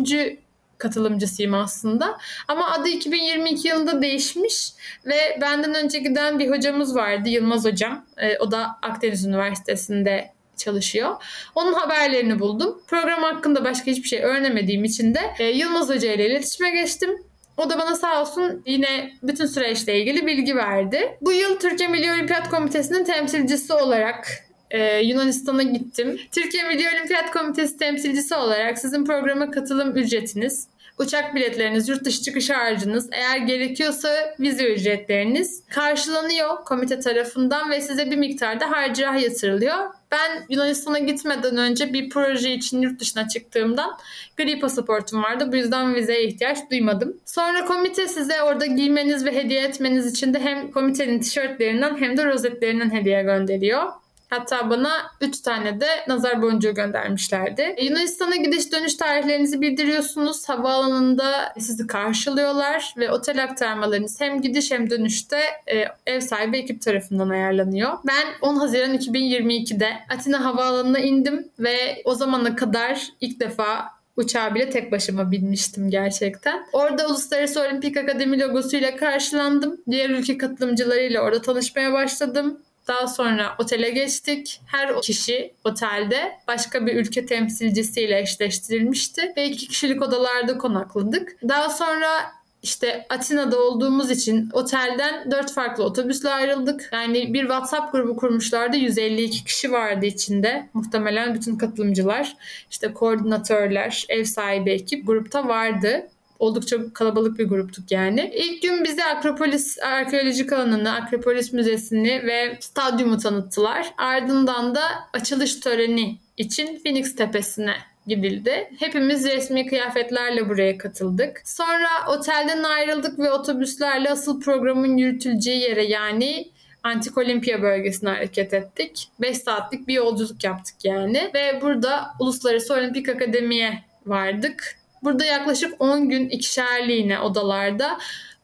katılımcısıyım 0.77 1.53
aslında. 1.53 2.17
Ama 2.47 2.71
adı 2.71 2.89
2022 2.89 3.67
yılında 3.67 4.01
değişmiş 4.01 4.73
ve 5.05 5.37
benden 5.41 5.73
önce 5.73 5.99
giden 5.99 6.39
bir 6.39 6.49
hocamız 6.49 6.95
vardı 6.95 7.29
Yılmaz 7.29 7.65
Hocam. 7.65 8.05
E, 8.17 8.37
o 8.37 8.51
da 8.51 8.77
Akdeniz 8.81 9.25
Üniversitesi'nde 9.25 10.31
çalışıyor. 10.57 11.15
Onun 11.55 11.73
haberlerini 11.73 12.39
buldum. 12.39 12.81
Program 12.87 13.23
hakkında 13.23 13.65
başka 13.65 13.91
hiçbir 13.91 14.07
şey 14.07 14.23
öğrenemediğim 14.23 14.83
için 14.83 15.13
de 15.15 15.19
e, 15.39 15.43
Yılmaz 15.43 15.89
Hoca 15.89 16.13
ile 16.13 16.27
iletişime 16.27 16.71
geçtim. 16.71 17.28
O 17.59 17.69
da 17.69 17.79
bana 17.79 17.95
sağ 17.95 18.21
olsun 18.21 18.63
yine 18.65 19.11
bütün 19.23 19.45
süreçle 19.45 19.99
ilgili 19.99 20.27
bilgi 20.27 20.55
verdi. 20.55 21.17
Bu 21.21 21.31
yıl 21.31 21.59
Türkiye 21.59 21.89
Milli 21.89 22.11
Olimpiyat 22.11 22.49
Komitesi'nin 22.49 23.03
temsilcisi 23.03 23.73
olarak 23.73 24.27
e, 24.71 24.99
Yunanistan'a 24.99 25.63
gittim. 25.63 26.19
Türkiye 26.31 26.63
Milli 26.63 26.89
Olimpiyat 26.95 27.31
Komitesi 27.31 27.77
temsilcisi 27.77 28.35
olarak 28.35 28.79
sizin 28.79 29.05
programa 29.05 29.51
katılım 29.51 29.97
ücretiniz, 29.97 30.67
uçak 30.99 31.35
biletleriniz, 31.35 31.89
yurt 31.89 32.05
dışı 32.05 32.21
çıkış 32.21 32.49
harcınız, 32.49 33.09
eğer 33.11 33.37
gerekiyorsa 33.37 34.35
vize 34.39 34.73
ücretleriniz 34.73 35.63
karşılanıyor 35.69 36.65
komite 36.65 36.99
tarafından 36.99 37.71
ve 37.71 37.81
size 37.81 38.11
bir 38.11 38.17
miktarda 38.17 38.71
harcırah 38.71 39.21
yatırılıyor. 39.21 39.77
Ben 40.11 40.45
Yunanistan'a 40.49 40.99
gitmeden 40.99 41.57
önce 41.57 41.93
bir 41.93 42.09
proje 42.09 42.51
için 42.51 42.81
yurt 42.81 42.99
dışına 42.99 43.27
çıktığımdan 43.27 43.97
gri 44.37 44.59
pasaportum 44.59 45.23
vardı. 45.23 45.51
Bu 45.51 45.55
yüzden 45.55 45.95
vizeye 45.95 46.23
ihtiyaç 46.23 46.57
duymadım. 46.71 47.17
Sonra 47.25 47.65
komite 47.65 48.07
size 48.07 48.43
orada 48.43 48.65
giymeniz 48.65 49.25
ve 49.25 49.35
hediye 49.35 49.61
etmeniz 49.63 50.11
için 50.11 50.33
de 50.33 50.39
hem 50.39 50.71
komitenin 50.71 51.19
tişörtlerinden 51.19 51.97
hem 51.97 52.17
de 52.17 52.25
rozetlerinden 52.25 52.93
hediye 52.93 53.23
gönderiyor. 53.23 53.83
Hatta 54.29 54.69
bana 54.69 54.91
3 55.21 55.41
tane 55.41 55.81
de 55.81 55.87
nazar 56.07 56.41
boncuğu 56.41 56.73
göndermişlerdi. 56.73 57.75
Yunanistan'a 57.81 58.35
gidiş 58.35 58.71
dönüş 58.71 58.95
tarihlerinizi 58.95 59.61
bildiriyorsunuz. 59.61 60.49
Havaalanında 60.49 61.53
sizi 61.59 61.87
karşılıyorlar 61.87 62.93
ve 62.97 63.11
otel 63.11 63.43
aktarmalarınız 63.43 64.21
hem 64.21 64.41
gidiş 64.41 64.71
hem 64.71 64.89
dönüşte 64.89 65.39
e, 65.67 65.85
ev 66.05 66.19
sahibi 66.19 66.57
ekip 66.57 66.81
tarafından 66.81 67.29
ayarlanıyor. 67.29 67.97
Ben 68.07 68.25
10 68.41 68.55
Haziran 68.55 68.97
2022'de 68.97 69.89
Atina 70.09 70.45
Havaalanı'na 70.45 70.99
indim 70.99 71.47
ve 71.59 72.01
o 72.05 72.15
zamana 72.15 72.55
kadar 72.55 73.07
ilk 73.21 73.39
defa 73.39 73.85
uçağa 74.17 74.55
bile 74.55 74.69
tek 74.69 74.91
başıma 74.91 75.31
binmiştim 75.31 75.89
gerçekten. 75.89 76.65
Orada 76.73 77.07
Uluslararası 77.07 77.61
Olimpik 77.61 77.97
Akademi 77.97 78.39
logosuyla 78.39 78.95
karşılandım. 78.95 79.81
Diğer 79.89 80.09
ülke 80.09 80.37
katılımcılarıyla 80.37 81.21
orada 81.21 81.41
tanışmaya 81.41 81.93
başladım. 81.93 82.59
Daha 82.89 83.07
sonra 83.07 83.55
otele 83.59 83.89
geçtik. 83.89 84.61
Her 84.65 85.01
kişi 85.01 85.53
otelde 85.63 86.31
başka 86.47 86.85
bir 86.85 86.95
ülke 86.95 87.25
temsilcisiyle 87.25 88.19
eşleştirilmişti 88.19 89.33
ve 89.37 89.45
iki 89.45 89.67
kişilik 89.67 90.01
odalarda 90.01 90.57
konakladık. 90.57 91.35
Daha 91.49 91.69
sonra 91.69 92.39
işte 92.63 93.05
Atina'da 93.09 93.59
olduğumuz 93.59 94.11
için 94.11 94.49
otelden 94.53 95.31
dört 95.31 95.51
farklı 95.51 95.83
otobüsle 95.83 96.29
ayrıldık. 96.29 96.89
Yani 96.93 97.33
bir 97.33 97.41
WhatsApp 97.41 97.91
grubu 97.91 98.15
kurmuşlardı. 98.15 98.77
152 98.77 99.43
kişi 99.43 99.71
vardı 99.71 100.05
içinde. 100.05 100.69
Muhtemelen 100.73 101.35
bütün 101.35 101.57
katılımcılar, 101.57 102.37
işte 102.71 102.93
koordinatörler, 102.93 104.05
ev 104.09 104.23
sahibi 104.23 104.71
ekip 104.71 105.07
grupta 105.07 105.47
vardı. 105.47 106.07
Oldukça 106.39 106.93
kalabalık 106.93 107.39
bir 107.39 107.47
gruptuk 107.47 107.91
yani. 107.91 108.31
İlk 108.35 108.61
gün 108.61 108.83
bize 108.83 109.05
Akropolis 109.05 109.79
arkeolojik 109.79 110.53
alanını, 110.53 110.93
Akropolis 110.93 111.53
Müzesi'ni 111.53 112.23
ve 112.23 112.57
stadyumu 112.59 113.17
tanıttılar. 113.17 113.93
Ardından 113.97 114.75
da 114.75 114.81
açılış 115.13 115.55
töreni 115.55 116.17
için 116.37 116.79
Phoenix 116.83 117.15
Tepesi'ne 117.15 117.73
gidildi. 118.07 118.69
Hepimiz 118.79 119.25
resmi 119.25 119.65
kıyafetlerle 119.65 120.49
buraya 120.49 120.77
katıldık. 120.77 121.41
Sonra 121.45 121.89
otelden 122.07 122.63
ayrıldık 122.63 123.19
ve 123.19 123.31
otobüslerle 123.31 124.11
asıl 124.11 124.41
programın 124.41 124.97
yürütüleceği 124.97 125.61
yere 125.61 125.85
yani 125.85 126.51
Antik 126.83 127.17
Olimpiya 127.17 127.61
bölgesine 127.61 128.09
hareket 128.09 128.53
ettik. 128.53 129.07
5 129.21 129.37
saatlik 129.37 129.87
bir 129.87 129.93
yolculuk 129.93 130.43
yaptık 130.43 130.75
yani. 130.83 131.31
Ve 131.33 131.61
burada 131.61 132.07
Uluslararası 132.19 132.73
Olimpik 132.73 133.09
Akademi'ye 133.09 133.83
vardık. 134.05 134.78
Burada 135.03 135.25
yaklaşık 135.25 135.81
10 135.81 136.09
gün 136.09 136.29
ikişerliğine 136.29 137.19
odalarda 137.19 137.97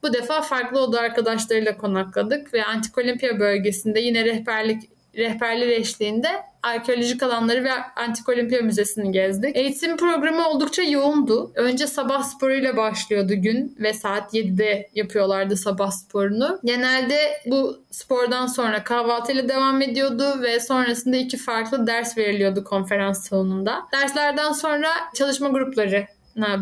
bu 0.03 0.13
defa 0.13 0.41
farklı 0.41 0.79
oda 0.79 0.99
arkadaşlarıyla 0.99 1.77
konakladık 1.77 2.53
ve 2.53 2.65
Antik 2.65 2.97
Olimpiya 2.97 3.39
bölgesinde 3.39 3.99
yine 3.99 4.25
rehberlik 4.25 4.83
rehberler 5.17 5.67
eşliğinde 5.67 6.27
arkeolojik 6.63 7.23
alanları 7.23 7.63
ve 7.63 7.71
Antik 7.95 8.29
Olimpiya 8.29 8.61
Müzesi'ni 8.61 9.11
gezdik. 9.11 9.55
Eğitim 9.55 9.97
programı 9.97 10.49
oldukça 10.49 10.81
yoğundu. 10.81 11.51
Önce 11.55 11.87
sabah 11.87 12.23
sporuyla 12.23 12.77
başlıyordu 12.77 13.33
gün 13.33 13.75
ve 13.79 13.93
saat 13.93 14.33
7'de 14.33 14.89
yapıyorlardı 14.95 15.57
sabah 15.57 15.91
sporunu. 15.91 16.59
Genelde 16.63 17.17
bu 17.45 17.83
spordan 17.91 18.47
sonra 18.47 18.83
kahvaltıyla 18.83 19.49
devam 19.49 19.81
ediyordu 19.81 20.41
ve 20.41 20.59
sonrasında 20.59 21.17
iki 21.17 21.37
farklı 21.37 21.87
ders 21.87 22.17
veriliyordu 22.17 22.63
konferans 22.63 23.29
salonunda. 23.29 23.83
Derslerden 23.93 24.51
sonra 24.51 24.87
çalışma 25.15 25.49
grupları 25.49 26.07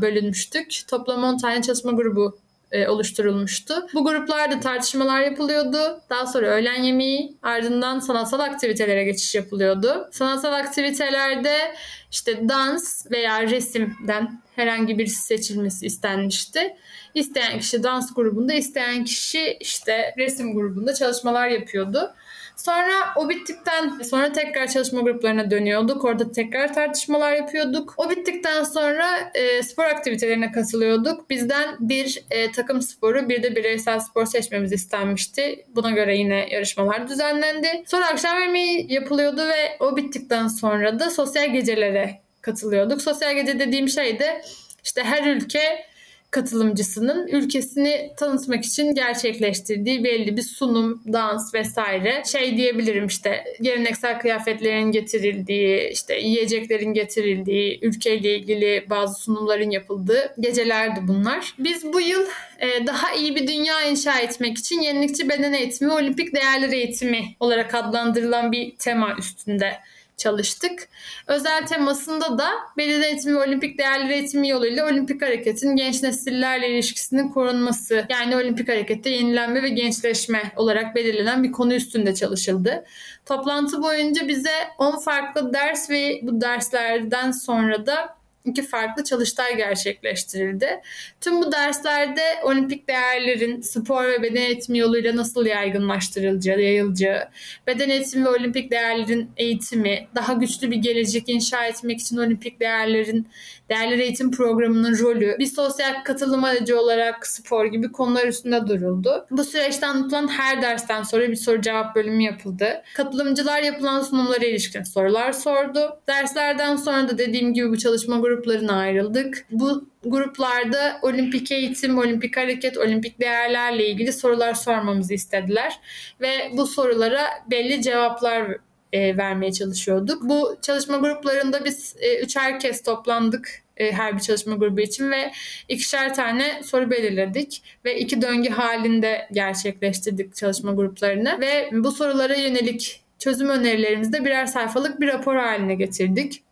bölünmüştük. 0.01 0.81
Toplam 0.87 1.23
10 1.23 1.37
tane 1.37 1.61
çalışma 1.61 1.91
grubu 1.91 2.37
e, 2.73 2.87
oluşturulmuştu. 2.87 3.87
Bu 3.93 4.03
gruplarda 4.03 4.59
tartışmalar 4.59 5.21
yapılıyordu. 5.21 6.01
Daha 6.09 6.25
sonra 6.25 6.47
öğlen 6.47 6.83
yemeği 6.83 7.37
ardından 7.43 7.99
sanatsal 7.99 8.39
aktivitelere 8.39 9.03
geçiş 9.03 9.35
yapılıyordu. 9.35 10.09
Sanatsal 10.11 10.53
aktivitelerde 10.53 11.75
işte 12.11 12.49
dans 12.49 13.11
veya 13.11 13.41
resimden 13.41 14.41
herhangi 14.55 14.97
birisi 14.97 15.21
seçilmesi 15.21 15.85
istenmişti. 15.85 16.75
İsteyen 17.13 17.59
kişi 17.59 17.83
dans 17.83 18.13
grubunda, 18.13 18.53
isteyen 18.53 19.03
kişi 19.03 19.57
işte 19.59 20.15
resim 20.17 20.53
grubunda 20.53 20.93
çalışmalar 20.93 21.47
yapıyordu. 21.47 22.13
Sonra 22.55 22.93
o 23.15 23.29
bittikten 23.29 23.89
sonra 23.89 24.31
tekrar 24.31 24.67
çalışma 24.67 25.01
gruplarına 25.01 25.51
dönüyorduk. 25.51 26.05
Orada 26.05 26.31
tekrar 26.31 26.73
tartışmalar 26.73 27.33
yapıyorduk. 27.33 27.93
O 27.97 28.09
bittikten 28.09 28.63
sonra 28.63 29.31
e, 29.33 29.63
spor 29.63 29.83
aktivitelerine 29.83 30.51
katılıyorduk. 30.51 31.29
Bizden 31.29 31.75
bir 31.79 32.23
e, 32.31 32.51
takım 32.51 32.81
sporu 32.81 33.29
bir 33.29 33.43
de 33.43 33.55
bireysel 33.55 33.99
spor 33.99 34.25
seçmemiz 34.25 34.71
istenmişti. 34.71 35.65
Buna 35.75 35.91
göre 35.91 36.17
yine 36.17 36.49
yarışmalar 36.49 37.07
düzenlendi. 37.07 37.83
Sonra 37.87 38.07
akşam 38.07 38.41
yemeği 38.41 38.93
yapılıyordu 38.93 39.47
ve 39.47 39.77
o 39.79 39.97
bittikten 39.97 40.47
sonra 40.47 40.99
da 40.99 41.09
sosyal 41.09 41.53
gecelere 41.53 42.21
katılıyorduk. 42.41 43.01
Sosyal 43.01 43.35
gece 43.35 43.59
dediğim 43.59 43.89
şey 43.89 44.19
de 44.19 44.41
işte 44.83 45.03
her 45.03 45.35
ülke 45.35 45.85
katılımcısının 46.33 47.27
ülkesini 47.27 48.11
tanıtmak 48.17 48.65
için 48.65 48.95
gerçekleştirdiği 48.95 50.03
belli 50.03 50.37
bir 50.37 50.41
sunum, 50.41 51.03
dans 51.13 51.53
vesaire. 51.53 52.23
Şey 52.25 52.57
diyebilirim 52.57 53.07
işte 53.07 53.43
geleneksel 53.61 54.19
kıyafetlerin 54.19 54.91
getirildiği, 54.91 55.89
işte 55.93 56.19
yiyeceklerin 56.19 56.93
getirildiği, 56.93 57.79
ülkeyle 57.81 58.35
ilgili 58.37 58.85
bazı 58.89 59.23
sunumların 59.23 59.69
yapıldığı 59.69 60.33
gecelerdi 60.39 60.99
bunlar. 61.07 61.55
Biz 61.59 61.93
bu 61.93 62.01
yıl 62.01 62.25
e, 62.59 62.87
daha 62.87 63.13
iyi 63.13 63.35
bir 63.35 63.47
dünya 63.47 63.81
inşa 63.81 64.19
etmek 64.19 64.57
için 64.57 64.81
yenilikçi 64.81 65.29
beden 65.29 65.53
eğitimi, 65.53 65.93
olimpik 65.93 66.35
değerler 66.35 66.69
eğitimi 66.69 67.35
olarak 67.39 67.75
adlandırılan 67.75 68.51
bir 68.51 68.75
tema 68.75 69.15
üstünde 69.19 69.73
çalıştık. 70.17 70.89
Özel 71.27 71.67
temasında 71.67 72.37
da 72.37 72.49
beden 72.77 73.01
eğitimi 73.01 73.35
ve 73.35 73.43
olimpik 73.43 73.77
değerler 73.77 74.09
eğitimi 74.09 74.49
yoluyla 74.49 74.85
olimpik 74.85 75.21
hareketin 75.21 75.75
genç 75.75 76.03
nesillerle 76.03 76.69
ilişkisinin 76.69 77.29
korunması 77.29 78.05
yani 78.09 78.35
olimpik 78.35 78.69
harekette 78.69 79.09
yenilenme 79.09 79.63
ve 79.63 79.69
gençleşme 79.69 80.51
olarak 80.55 80.95
belirlenen 80.95 81.43
bir 81.43 81.51
konu 81.51 81.73
üstünde 81.73 82.15
çalışıldı. 82.15 82.85
Toplantı 83.25 83.81
boyunca 83.81 84.27
bize 84.27 84.67
10 84.77 84.99
farklı 84.99 85.53
ders 85.53 85.89
ve 85.89 86.19
bu 86.23 86.41
derslerden 86.41 87.31
sonra 87.31 87.85
da 87.85 88.22
iki 88.45 88.61
farklı 88.61 89.03
çalıştay 89.03 89.57
gerçekleştirildi. 89.57 90.81
Tüm 91.21 91.41
bu 91.41 91.51
derslerde 91.51 92.21
olimpik 92.43 92.87
değerlerin 92.87 93.61
spor 93.61 94.05
ve 94.05 94.23
beden 94.23 94.41
eğitimi 94.41 94.77
yoluyla 94.77 95.15
nasıl 95.15 95.45
yaygınlaştırılacağı, 95.45 96.61
yayılacağı, 96.61 97.29
beden 97.67 97.89
eğitimi 97.89 98.25
ve 98.25 98.29
olimpik 98.29 98.71
değerlerin 98.71 99.29
eğitimi, 99.37 100.07
daha 100.15 100.33
güçlü 100.33 100.71
bir 100.71 100.75
gelecek 100.75 101.29
inşa 101.29 101.65
etmek 101.65 101.99
için 101.99 102.17
olimpik 102.17 102.59
değerlerin 102.59 103.27
değerler 103.69 103.97
eğitim 103.97 104.31
programının 104.31 104.99
rolü, 104.99 105.35
bir 105.39 105.45
sosyal 105.45 106.03
katılım 106.03 106.43
aracı 106.43 106.79
olarak 106.79 107.27
spor 107.27 107.65
gibi 107.65 107.91
konular 107.91 108.27
üstünde 108.27 108.67
duruldu. 108.67 109.25
Bu 109.31 109.43
süreçte 109.43 109.85
anlatılan 109.85 110.27
her 110.27 110.61
dersten 110.61 111.03
sonra 111.03 111.29
bir 111.29 111.35
soru 111.35 111.61
cevap 111.61 111.95
bölümü 111.95 112.23
yapıldı. 112.23 112.83
Katılımcılar 112.95 113.61
yapılan 113.61 114.01
sunumlara 114.01 114.45
ilişkin 114.45 114.83
sorular 114.83 115.31
sordu. 115.31 115.99
Derslerden 116.07 116.75
sonra 116.75 117.09
da 117.09 117.17
dediğim 117.17 117.53
gibi 117.53 117.69
bu 117.69 117.77
çalışma 117.77 118.23
gruplarına 118.33 118.79
ayrıldık. 118.79 119.45
Bu 119.51 119.89
gruplarda 120.05 120.99
olimpik 121.01 121.51
eğitim, 121.51 121.97
olimpik 121.97 122.37
hareket, 122.37 122.77
olimpik 122.77 123.19
değerlerle 123.19 123.87
ilgili 123.87 124.13
sorular 124.13 124.53
sormamızı 124.53 125.13
istediler. 125.13 125.79
Ve 126.21 126.51
bu 126.57 126.67
sorulara 126.67 127.27
belli 127.51 127.81
cevaplar 127.81 128.57
e, 128.93 129.17
vermeye 129.17 129.51
çalışıyorduk. 129.51 130.23
Bu 130.23 130.57
çalışma 130.61 130.97
gruplarında 130.97 131.65
biz 131.65 131.95
e, 131.99 132.19
üçer 132.19 132.59
kez 132.59 132.83
toplandık 132.83 133.63
e, 133.77 133.91
her 133.91 134.15
bir 134.15 134.21
çalışma 134.21 134.55
grubu 134.55 134.81
için 134.81 135.11
ve 135.11 135.31
ikişer 135.69 136.15
tane 136.15 136.63
soru 136.63 136.91
belirledik 136.91 137.63
ve 137.85 137.99
iki 137.99 138.21
döngü 138.21 138.49
halinde 138.49 139.27
gerçekleştirdik 139.31 140.35
çalışma 140.35 140.71
gruplarını 140.71 141.41
ve 141.41 141.69
bu 141.71 141.91
sorulara 141.91 142.35
yönelik 142.35 143.01
çözüm 143.19 143.49
önerilerimizi 143.49 144.13
de 144.13 144.25
birer 144.25 144.45
sayfalık 144.45 145.01
bir 145.01 145.07
rapor 145.07 145.35
haline 145.35 145.75
getirdik 145.75 146.43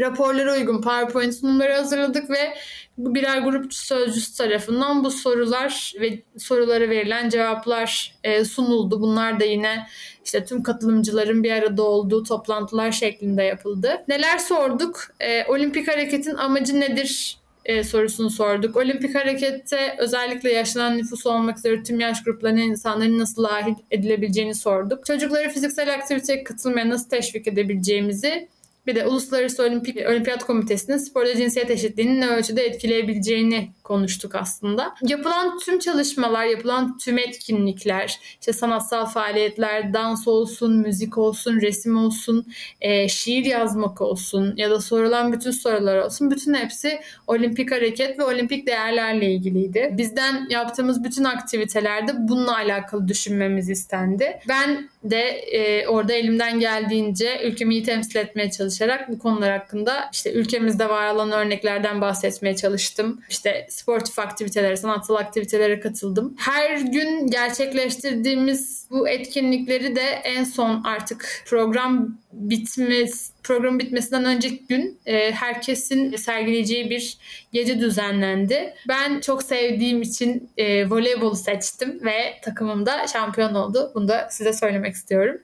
raporlara 0.00 0.52
uygun 0.52 0.82
PowerPoint 0.82 1.34
sunumları 1.34 1.72
hazırladık 1.72 2.30
ve 2.30 2.54
birer 2.98 3.38
grup 3.38 3.74
sözcüsü 3.74 4.36
tarafından 4.36 5.04
bu 5.04 5.10
sorular 5.10 5.92
ve 6.00 6.22
sorulara 6.38 6.88
verilen 6.90 7.28
cevaplar 7.28 8.14
e, 8.24 8.44
sunuldu. 8.44 9.00
Bunlar 9.00 9.40
da 9.40 9.44
yine 9.44 9.86
işte 10.24 10.44
tüm 10.44 10.62
katılımcıların 10.62 11.44
bir 11.44 11.52
arada 11.52 11.82
olduğu 11.82 12.24
toplantılar 12.24 12.92
şeklinde 12.92 13.42
yapıldı. 13.42 14.04
Neler 14.08 14.38
sorduk? 14.38 15.00
E, 15.20 15.44
olimpik 15.44 15.88
hareketin 15.88 16.34
amacı 16.34 16.80
nedir? 16.80 17.40
e, 17.64 17.84
sorusunu 17.84 18.30
sorduk. 18.30 18.76
Olimpik 18.76 19.14
harekette 19.14 19.96
özellikle 19.98 20.52
yaşlanan 20.52 20.98
nüfus 20.98 21.26
olmak 21.26 21.58
üzere 21.58 21.82
tüm 21.82 22.00
yaş 22.00 22.24
gruplarının 22.24 22.60
insanların 22.60 23.18
nasıl 23.18 23.44
dahil 23.44 23.74
edilebileceğini 23.90 24.54
sorduk. 24.54 25.06
Çocukları 25.06 25.48
fiziksel 25.48 25.94
aktiviteye 25.94 26.44
katılmaya 26.44 26.88
nasıl 26.88 27.08
teşvik 27.08 27.48
edebileceğimizi 27.48 28.48
bir 28.86 28.94
de 28.94 29.06
Uluslararası 29.06 29.62
Olimpik 29.62 29.96
Olimpiyat 30.08 30.46
Komitesi'nin 30.46 30.96
sporda 30.96 31.36
cinsiyet 31.36 31.70
eşitliğini 31.70 32.20
ne 32.20 32.28
ölçüde 32.28 32.62
etkileyebileceğini 32.62 33.70
konuştuk 33.90 34.34
aslında. 34.34 34.94
Yapılan 35.02 35.58
tüm 35.58 35.78
çalışmalar, 35.78 36.44
yapılan 36.44 36.98
tüm 36.98 37.18
etkinlikler, 37.18 38.20
işte 38.40 38.52
sanatsal 38.52 39.06
faaliyetler, 39.06 39.94
dans 39.94 40.28
olsun, 40.28 40.76
müzik 40.76 41.18
olsun, 41.18 41.60
resim 41.60 41.96
olsun, 41.96 42.46
e, 42.80 43.08
şiir 43.08 43.44
yazmak 43.44 44.00
olsun 44.00 44.54
ya 44.56 44.70
da 44.70 44.80
sorulan 44.80 45.32
bütün 45.32 45.50
sorular 45.50 45.98
olsun. 45.98 46.30
Bütün 46.30 46.54
hepsi 46.54 47.00
olimpik 47.26 47.72
hareket 47.72 48.18
ve 48.18 48.24
olimpik 48.24 48.66
değerlerle 48.66 49.32
ilgiliydi. 49.32 49.90
Bizden 49.92 50.46
yaptığımız 50.50 51.04
bütün 51.04 51.24
aktivitelerde 51.24 52.12
bununla 52.18 52.56
alakalı 52.56 53.08
düşünmemiz 53.08 53.70
istendi. 53.70 54.40
Ben 54.48 54.88
de 55.04 55.22
e, 55.30 55.86
orada 55.88 56.12
elimden 56.12 56.60
geldiğince 56.60 57.40
ülkemi 57.44 57.74
iyi 57.74 57.84
temsil 57.84 58.16
etmeye 58.16 58.50
çalışarak 58.50 59.08
bu 59.08 59.18
konular 59.18 59.58
hakkında 59.58 60.08
işte 60.12 60.32
ülkemizde 60.32 60.88
var 60.88 61.14
olan 61.14 61.32
örneklerden 61.32 62.00
bahsetmeye 62.00 62.56
çalıştım. 62.56 63.20
İşte 63.30 63.66
sportif 63.80 64.18
aktivitelere, 64.18 64.76
sanatsal 64.76 65.14
aktivitelere 65.14 65.80
katıldım. 65.80 66.34
Her 66.38 66.80
gün 66.80 67.26
gerçekleştirdiğimiz 67.26 68.86
bu 68.90 69.08
etkinlikleri 69.08 69.96
de 69.96 70.02
en 70.02 70.44
son 70.44 70.82
artık 70.84 71.42
program 71.46 72.18
bitmesi 72.32 73.30
program 73.42 73.78
bitmesinden 73.78 74.24
önceki 74.24 74.66
gün 74.66 75.00
e, 75.06 75.32
herkesin 75.32 76.16
sergileyeceği 76.16 76.90
bir 76.90 77.18
gece 77.52 77.80
düzenlendi. 77.80 78.74
Ben 78.88 79.20
çok 79.20 79.42
sevdiğim 79.42 80.02
için 80.02 80.50
e, 80.56 80.90
voleybolu 80.90 81.36
seçtim 81.36 82.00
ve 82.04 82.40
takımım 82.42 82.86
da 82.86 83.06
şampiyon 83.06 83.54
oldu. 83.54 83.92
Bunu 83.94 84.08
da 84.08 84.28
size 84.30 84.52
söylemek 84.52 84.94
istiyorum. 84.94 85.40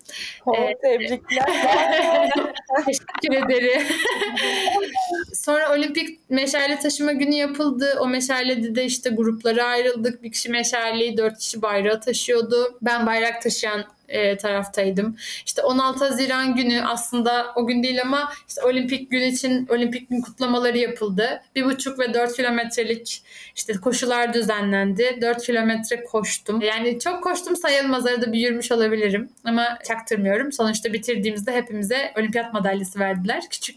Oh, 0.47 0.55
Evet. 0.59 0.77
Tebrikler. 0.83 1.45
Teşekkür 2.87 3.47
ederim. 3.47 3.83
Sonra 5.35 5.73
olimpik 5.73 6.31
meşale 6.31 6.79
taşıma 6.79 7.13
günü 7.13 7.35
yapıldı. 7.35 7.99
O 8.01 8.07
meşalede 8.29 8.75
de 8.75 8.85
işte 8.85 9.11
gruplara 9.11 9.65
ayrıldık. 9.65 10.23
Bir 10.23 10.33
kişi 10.33 10.49
meşaleyi, 10.51 11.17
dört 11.17 11.39
kişi 11.39 11.63
bayrağı 11.63 12.01
taşıyordu. 12.01 12.79
Ben 12.83 13.07
bayrak 13.07 13.43
taşıyan 13.43 13.85
e, 14.09 14.37
taraftaydım. 14.37 15.17
İşte 15.47 15.63
16 15.63 16.05
Haziran 16.05 16.55
günü 16.55 16.83
aslında 16.83 17.53
o 17.57 17.67
gün 17.67 17.83
değil 17.83 18.03
ama 18.03 18.33
işte 18.49 18.63
olimpik 18.63 19.11
gün 19.11 19.23
için 19.23 19.67
olimpik 19.67 20.11
gün 20.11 20.21
kutlamaları 20.21 20.79
yapıldı. 20.79 21.43
Bir 21.55 21.65
buçuk 21.65 21.99
ve 21.99 22.15
4 22.15 22.37
kilometrelik 22.37 23.23
işte 23.57 23.73
koşular 23.73 24.35
düzenlendi. 24.35 25.19
4 25.21 25.43
kilometre 25.43 26.05
koştum. 26.05 26.61
Yani 26.61 26.99
çok 26.99 27.23
koştum 27.23 27.57
sayılmaz 27.57 28.07
arada 28.07 28.33
bir 28.33 28.39
yürümüş 28.39 28.73
olabilirim 28.73 29.29
ama 29.45 29.79
çaktırmıyorum. 29.89 30.53
Sonuçta 30.53 30.93
bitirdiğimizde 30.93 31.53
hepimize 31.53 32.13
olimpiyat 32.19 32.53
madalyası 32.55 32.99
verdiler. 32.99 33.43
Küçük. 33.51 33.77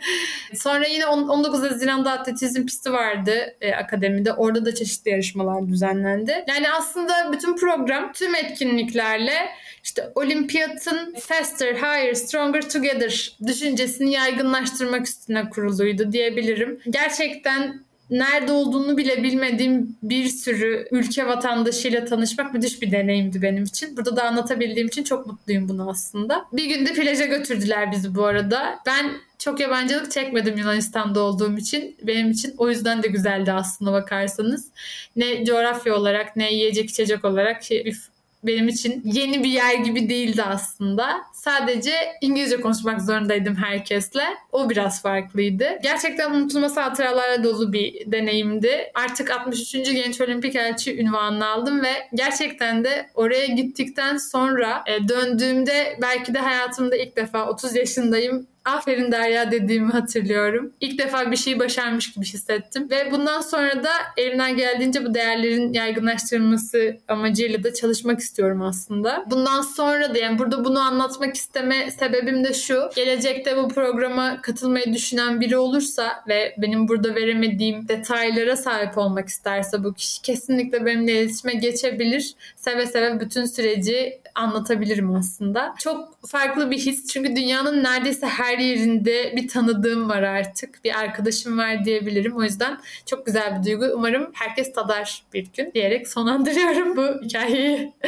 Sonra 0.54 0.86
yine 0.86 1.06
on- 1.06 1.28
19 1.28 1.62
Haziran'da 1.62 2.12
atletizm 2.12 2.66
pisti 2.66 2.92
vardı 2.92 3.56
e, 3.60 3.74
akademide. 3.74 4.32
Orada 4.32 4.64
da 4.64 4.74
çeşitli 4.74 5.10
yarışmalar 5.10 5.68
düzenlendi. 5.68 6.44
Yani 6.48 6.70
aslında 6.72 7.32
bütün 7.32 7.56
program 7.56 8.12
tüm 8.12 8.34
etkinliklerle 8.34 9.48
işte 9.84 10.12
olimpiyatın 10.14 11.14
faster, 11.20 11.74
higher, 11.74 12.14
stronger 12.14 12.70
together 12.70 13.36
düşüncesini 13.46 14.12
yaygınlaştırmak 14.12 15.06
üstüne 15.06 15.50
kuruluydu 15.50 16.12
diyebilirim. 16.12 16.80
Gerçekten 16.90 17.80
nerede 18.10 18.52
olduğunu 18.52 18.96
bile 18.96 19.22
bilmediğim 19.22 19.96
bir 20.02 20.28
sürü 20.28 20.88
ülke 20.90 21.26
vatandaşıyla 21.26 22.04
tanışmak 22.04 22.54
müthiş 22.54 22.82
bir 22.82 22.92
deneyimdi 22.92 23.42
benim 23.42 23.64
için. 23.64 23.96
Burada 23.96 24.16
da 24.16 24.24
anlatabildiğim 24.24 24.88
için 24.88 25.04
çok 25.04 25.26
mutluyum 25.26 25.68
bunu 25.68 25.90
aslında. 25.90 26.44
Bir 26.52 26.64
günde 26.64 26.92
plaja 26.92 27.24
götürdüler 27.24 27.92
bizi 27.92 28.14
bu 28.14 28.24
arada. 28.24 28.78
Ben 28.86 29.10
çok 29.38 29.60
yabancılık 29.60 30.10
çekmedim 30.10 30.58
Yunanistan'da 30.58 31.20
olduğum 31.20 31.56
için. 31.56 31.96
Benim 32.02 32.30
için 32.30 32.54
o 32.58 32.70
yüzden 32.70 33.02
de 33.02 33.08
güzeldi 33.08 33.52
aslında 33.52 33.92
bakarsanız. 33.92 34.68
Ne 35.16 35.44
coğrafya 35.44 35.94
olarak 35.94 36.36
ne 36.36 36.52
yiyecek 36.52 36.90
içecek 36.90 37.24
olarak 37.24 37.62
bir 37.70 38.09
benim 38.44 38.68
için 38.68 39.02
yeni 39.04 39.44
bir 39.44 39.48
yer 39.48 39.74
gibi 39.74 40.08
değildi 40.08 40.42
aslında. 40.42 41.20
Sadece 41.32 41.92
İngilizce 42.20 42.60
konuşmak 42.60 43.02
zorundaydım 43.02 43.56
herkesle. 43.56 44.22
O 44.52 44.70
biraz 44.70 45.02
farklıydı. 45.02 45.78
Gerçekten 45.82 46.30
unutulmaz 46.30 46.76
hatıralarla 46.76 47.44
dolu 47.44 47.72
bir 47.72 48.12
deneyimdi. 48.12 48.92
Artık 48.94 49.30
63. 49.30 49.72
Genç 49.72 50.20
Olimpik 50.20 50.56
Elçi 50.56 51.00
ünvanını 51.00 51.46
aldım 51.46 51.82
ve 51.82 51.92
gerçekten 52.14 52.84
de 52.84 53.10
oraya 53.14 53.46
gittikten 53.46 54.16
sonra 54.16 54.84
e, 54.86 55.08
döndüğümde 55.08 55.98
belki 56.02 56.34
de 56.34 56.38
hayatımda 56.38 56.96
ilk 56.96 57.16
defa 57.16 57.50
30 57.50 57.76
yaşındayım 57.76 58.46
aferin 58.64 59.12
Derya 59.12 59.50
dediğimi 59.50 59.92
hatırlıyorum. 59.92 60.72
İlk 60.80 60.98
defa 60.98 61.30
bir 61.30 61.36
şeyi 61.36 61.58
başarmış 61.58 62.12
gibi 62.12 62.24
hissettim. 62.24 62.90
Ve 62.90 63.12
bundan 63.12 63.40
sonra 63.40 63.84
da 63.84 63.90
elimden 64.16 64.56
geldiğince 64.56 65.04
bu 65.04 65.14
değerlerin 65.14 65.72
yaygınlaştırılması 65.72 66.96
amacıyla 67.08 67.64
da 67.64 67.74
çalışmak 67.74 68.20
istiyorum 68.20 68.62
aslında. 68.62 69.24
Bundan 69.30 69.60
sonra 69.60 70.14
da 70.14 70.18
yani 70.18 70.38
burada 70.38 70.64
bunu 70.64 70.80
anlatmak 70.80 71.36
isteme 71.36 71.90
sebebim 71.90 72.44
de 72.44 72.54
şu. 72.54 72.90
Gelecekte 72.96 73.56
bu 73.56 73.68
programa 73.68 74.42
katılmayı 74.42 74.94
düşünen 74.94 75.40
biri 75.40 75.58
olursa 75.58 76.24
ve 76.28 76.54
benim 76.58 76.88
burada 76.88 77.14
veremediğim 77.14 77.88
detaylara 77.88 78.56
sahip 78.56 78.98
olmak 78.98 79.28
isterse 79.28 79.84
bu 79.84 79.94
kişi 79.94 80.22
kesinlikle 80.22 80.86
benimle 80.86 81.12
iletişime 81.12 81.54
geçebilir. 81.54 82.34
Seve 82.56 82.86
seve 82.86 83.20
bütün 83.20 83.44
süreci 83.44 84.20
anlatabilirim 84.34 85.14
aslında. 85.14 85.74
Çok 85.78 86.26
farklı 86.26 86.70
bir 86.70 86.78
his 86.78 87.06
çünkü 87.12 87.36
dünyanın 87.36 87.84
neredeyse 87.84 88.26
her 88.26 88.58
yerinde 88.60 89.32
bir 89.36 89.48
tanıdığım 89.48 90.08
var 90.08 90.22
artık. 90.22 90.84
Bir 90.84 90.98
arkadaşım 90.98 91.58
var 91.58 91.84
diyebilirim. 91.84 92.36
O 92.36 92.42
yüzden 92.42 92.80
çok 93.06 93.26
güzel 93.26 93.58
bir 93.58 93.64
duygu. 93.64 93.94
Umarım 93.94 94.30
herkes 94.34 94.72
tadar 94.72 95.24
bir 95.34 95.46
gün 95.56 95.72
diyerek 95.74 96.08
sonlandırıyorum 96.08 96.96
bu 96.96 97.24
hikayeyi. 97.24 97.92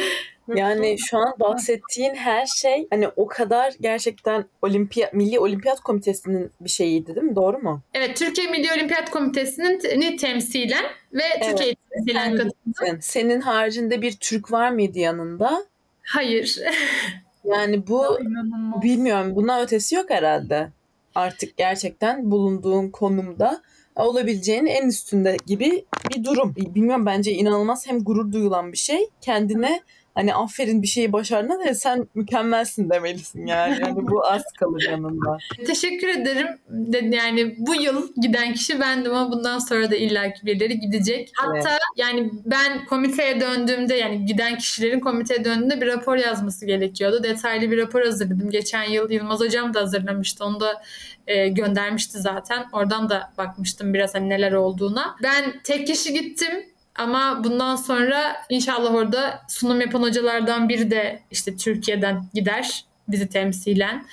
Yani 0.55 0.95
şu 1.09 1.17
an 1.17 1.33
bahsettiğin 1.39 2.15
her 2.15 2.45
şey 2.45 2.87
hani 2.89 3.07
o 3.07 3.27
kadar 3.27 3.73
gerçekten 3.81 4.45
Olimpiyat 4.61 5.13
Milli 5.13 5.39
Olimpiyat 5.39 5.79
Komitesi'nin 5.79 6.51
bir 6.61 6.69
şeyiydi 6.69 7.15
değil 7.15 7.27
mi? 7.27 7.35
Doğru 7.35 7.59
mu? 7.59 7.81
Evet, 7.93 8.17
Türkiye 8.17 8.47
Milli 8.47 8.73
Olimpiyat 8.73 9.09
Komitesi'nin 9.09 10.17
temsilen 10.17 10.85
ve 11.13 11.23
Evet. 11.23 11.49
Türkiye'yi 11.49 11.75
temsilen 11.89 12.31
gittin. 12.31 12.97
Senin 13.01 13.41
haricinde 13.41 14.01
bir 14.01 14.11
Türk 14.11 14.51
var 14.51 14.69
mıydı 14.69 14.99
yanında? 14.99 15.65
Hayır. 16.03 16.59
Yani 17.43 17.87
bu 17.87 18.19
İnanılmaz. 18.21 18.81
bilmiyorum 18.81 19.35
buna 19.35 19.61
ötesi 19.61 19.95
yok 19.95 20.09
herhalde. 20.09 20.69
Artık 21.15 21.57
gerçekten 21.57 22.31
bulunduğun 22.31 22.89
konumda 22.89 23.61
olabileceğin 23.95 24.65
en 24.65 24.87
üstünde 24.87 25.37
gibi 25.45 25.85
bir 26.09 26.23
durum. 26.23 26.55
Bilmiyorum 26.55 27.05
bence 27.05 27.31
inanılmaz 27.31 27.87
hem 27.87 27.99
gurur 28.03 28.31
duyulan 28.31 28.71
bir 28.71 28.77
şey. 28.77 29.09
Kendine 29.21 29.81
hani 30.15 30.35
aferin 30.35 30.81
bir 30.81 30.87
şeyi 30.87 31.13
başardın 31.13 31.65
da 31.67 31.73
sen 31.75 32.07
mükemmelsin 32.15 32.89
demelisin 32.89 33.45
yani. 33.47 33.77
yani 33.81 33.95
bu 33.95 34.25
az 34.31 34.43
kalır 34.59 34.81
yanında. 34.89 35.37
Teşekkür 35.67 36.07
ederim. 36.07 36.47
De- 36.69 37.15
Yani 37.15 37.55
bu 37.57 37.75
yıl 37.75 38.13
giden 38.21 38.53
kişi 38.53 38.79
bendim 38.79 39.13
ama 39.15 39.31
bundan 39.31 39.59
sonra 39.59 39.91
da 39.91 39.95
illaki 39.95 40.45
birileri 40.45 40.79
gidecek. 40.79 41.31
Hatta 41.35 41.77
yani 41.97 42.31
ben 42.45 42.85
komiteye 42.85 43.41
döndüğümde 43.41 43.95
yani 43.95 44.25
giden 44.25 44.57
kişilerin 44.57 44.99
komiteye 44.99 45.45
döndüğünde 45.45 45.81
bir 45.81 45.87
rapor 45.87 46.15
yazması 46.17 46.65
gerekiyordu. 46.65 47.23
Detaylı 47.23 47.71
bir 47.71 47.77
rapor 47.77 48.01
hazırladım. 48.05 48.49
Geçen 48.49 48.83
yıl 48.83 49.09
Yılmaz 49.11 49.39
Hocam 49.39 49.73
da 49.73 49.81
hazırlamıştı. 49.81 50.45
Onu 50.45 50.59
da 50.59 50.81
e, 51.27 51.47
göndermişti 51.47 52.19
zaten. 52.19 52.65
Oradan 52.73 53.09
da 53.09 53.33
bakmıştım 53.37 53.93
biraz 53.93 54.15
hani 54.15 54.29
neler 54.29 54.51
olduğuna. 54.51 55.15
Ben 55.23 55.43
tek 55.63 55.87
kişi 55.87 56.13
gittim. 56.13 56.51
Ama 56.95 57.43
bundan 57.43 57.75
sonra 57.75 58.35
inşallah 58.49 58.93
orada 58.93 59.41
sunum 59.47 59.81
yapan 59.81 60.01
hocalardan 60.01 60.69
biri 60.69 60.91
de 60.91 61.19
işte 61.31 61.55
Türkiye'den 61.57 62.25
gider 62.33 62.85
bizi 63.07 63.29
temsilen. 63.29 64.05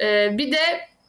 Ee, 0.00 0.38
bir 0.38 0.52
de 0.52 0.58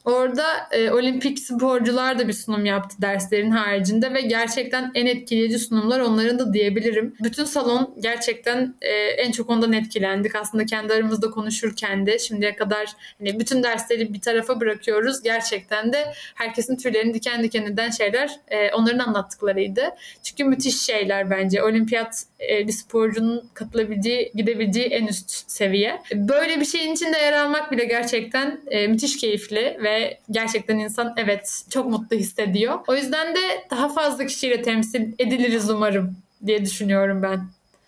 orada 0.08 0.46
e, 0.70 0.90
olimpik 0.90 1.38
sporcular 1.38 2.18
da 2.18 2.28
bir 2.28 2.32
sunum 2.32 2.66
yaptı 2.66 2.96
derslerin 3.02 3.50
haricinde 3.50 4.14
ve 4.14 4.20
gerçekten 4.20 4.90
en 4.94 5.06
etkileyici 5.06 5.58
sunumlar 5.58 6.00
onların 6.00 6.38
da 6.38 6.52
diyebilirim. 6.52 7.14
Bütün 7.20 7.44
salon 7.44 7.94
gerçekten 8.00 8.74
e, 8.80 8.90
en 8.92 9.32
çok 9.32 9.50
ondan 9.50 9.72
etkilendik. 9.72 10.34
Aslında 10.34 10.66
kendi 10.66 10.92
aramızda 10.92 11.30
konuşurken 11.30 12.06
de 12.06 12.18
şimdiye 12.18 12.56
kadar 12.56 12.92
hani 13.18 13.40
bütün 13.40 13.62
dersleri 13.62 14.14
bir 14.14 14.20
tarafa 14.20 14.60
bırakıyoruz. 14.60 15.22
Gerçekten 15.22 15.92
de 15.92 16.12
herkesin 16.34 16.76
tüylerini 16.76 17.14
diken 17.14 17.42
diken 17.42 17.62
eden 17.62 17.90
şeyler 17.90 18.30
e, 18.48 18.72
onların 18.72 18.98
anlattıklarıydı. 18.98 19.82
Çünkü 20.22 20.44
müthiş 20.44 20.80
şeyler 20.80 21.30
bence. 21.30 21.62
Olimpiyat 21.62 22.24
e, 22.50 22.66
bir 22.66 22.72
sporcunun 22.72 23.50
katılabileceği, 23.54 24.32
gidebileceği 24.34 24.86
en 24.86 25.06
üst 25.06 25.50
seviye. 25.50 26.02
Böyle 26.14 26.60
bir 26.60 26.64
şeyin 26.64 26.92
içinde 26.92 27.18
yer 27.18 27.32
almak 27.32 27.72
bile 27.72 27.84
gerçekten 27.84 28.60
e, 28.70 28.86
müthiş 28.86 29.16
keyifli 29.16 29.78
ve 29.82 29.97
ve 29.98 30.18
gerçekten 30.30 30.78
insan 30.78 31.14
evet 31.16 31.64
çok 31.70 31.90
mutlu 31.90 32.16
hissediyor. 32.16 32.78
O 32.86 32.94
yüzden 32.94 33.34
de 33.34 33.40
daha 33.70 33.88
fazla 33.88 34.26
kişiyle 34.26 34.62
temsil 34.62 35.12
ediliriz 35.18 35.70
umarım 35.70 36.16
diye 36.46 36.64
düşünüyorum 36.64 37.22
ben. 37.22 37.40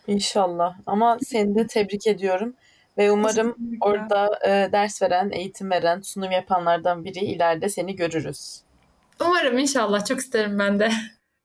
İnşallah. 0.07 0.77
Ama 0.87 1.19
seni 1.23 1.55
de 1.55 1.67
tebrik 1.67 2.07
ediyorum. 2.07 2.55
Ve 2.99 3.11
umarım 3.11 3.57
orada 3.81 4.39
e, 4.47 4.73
ders 4.73 5.03
veren, 5.03 5.31
eğitim 5.31 5.71
veren, 5.71 6.01
sunum 6.01 6.31
yapanlardan 6.31 7.05
biri 7.05 7.19
ileride 7.19 7.69
seni 7.69 7.97
görürüz. 7.97 8.61
Umarım 9.21 9.59
inşallah 9.59 10.07
çok 10.07 10.19
isterim 10.19 10.59
ben 10.59 10.79
de. 10.79 10.91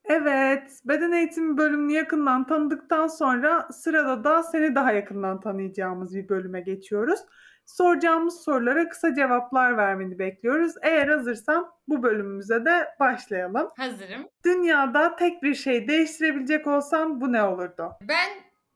Evet, 0.05 0.71
beden 0.85 1.11
eğitimi 1.11 1.57
bölümünü 1.57 1.93
yakından 1.93 2.47
tanıdıktan 2.47 3.07
sonra 3.07 3.67
sırada 3.71 4.23
da 4.23 4.43
seni 4.43 4.75
daha 4.75 4.91
yakından 4.91 5.39
tanıyacağımız 5.39 6.15
bir 6.15 6.29
bölüme 6.29 6.61
geçiyoruz. 6.61 7.19
Soracağımız 7.65 8.43
sorulara 8.43 8.89
kısa 8.89 9.13
cevaplar 9.13 9.77
vermeni 9.77 10.19
bekliyoruz. 10.19 10.73
Eğer 10.81 11.07
hazırsan 11.07 11.71
bu 11.87 12.03
bölümümüze 12.03 12.65
de 12.65 12.87
başlayalım. 12.99 13.69
Hazırım. 13.77 14.27
Dünyada 14.45 15.15
tek 15.15 15.43
bir 15.43 15.55
şey 15.55 15.87
değiştirebilecek 15.87 16.67
olsan 16.67 17.21
bu 17.21 17.31
ne 17.31 17.43
olurdu? 17.43 17.91
Ben 18.01 18.29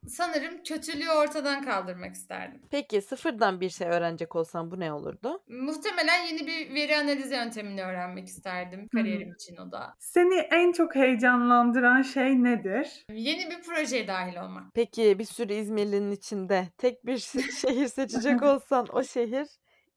sanırım 0.08 0.64
kötülüğü 0.64 1.10
ortadan 1.10 1.66
kaldırmak 1.66 2.14
isterdim. 2.16 2.62
Peki 2.72 3.02
sıfırdan 3.02 3.62
bir 3.62 3.70
şey 3.70 3.88
öğrenecek 3.88 4.36
olsan 4.36 4.72
bu 4.72 4.80
ne 4.80 4.94
olurdu? 4.94 5.44
Muhtemelen 5.48 6.24
yeni 6.26 6.48
bir 6.48 6.74
veri 6.74 6.98
analizi 6.98 7.34
yöntemini 7.36 7.84
öğrenmek 7.84 8.28
isterdim 8.28 8.88
kariyerim 8.88 9.34
için 9.34 9.58
o 9.58 9.72
da. 9.72 9.96
Seni 10.00 10.36
en 10.36 10.72
çok 10.72 10.96
heyecanlandıran 10.96 12.02
şey 12.02 12.44
nedir? 12.44 13.06
Yeni 13.14 13.50
bir 13.52 13.62
projeye 13.62 14.08
dahil 14.08 14.38
olmak. 14.38 14.64
Peki 14.74 15.20
bir 15.20 15.26
sürü 15.26 15.54
İzmirli'nin 15.54 16.12
içinde 16.12 16.68
tek 16.78 17.06
bir 17.06 17.18
şe- 17.18 17.52
şehir 17.68 17.88
seçecek 17.88 18.44
olsan 18.44 18.88
o 18.92 19.04
şehir 19.04 19.48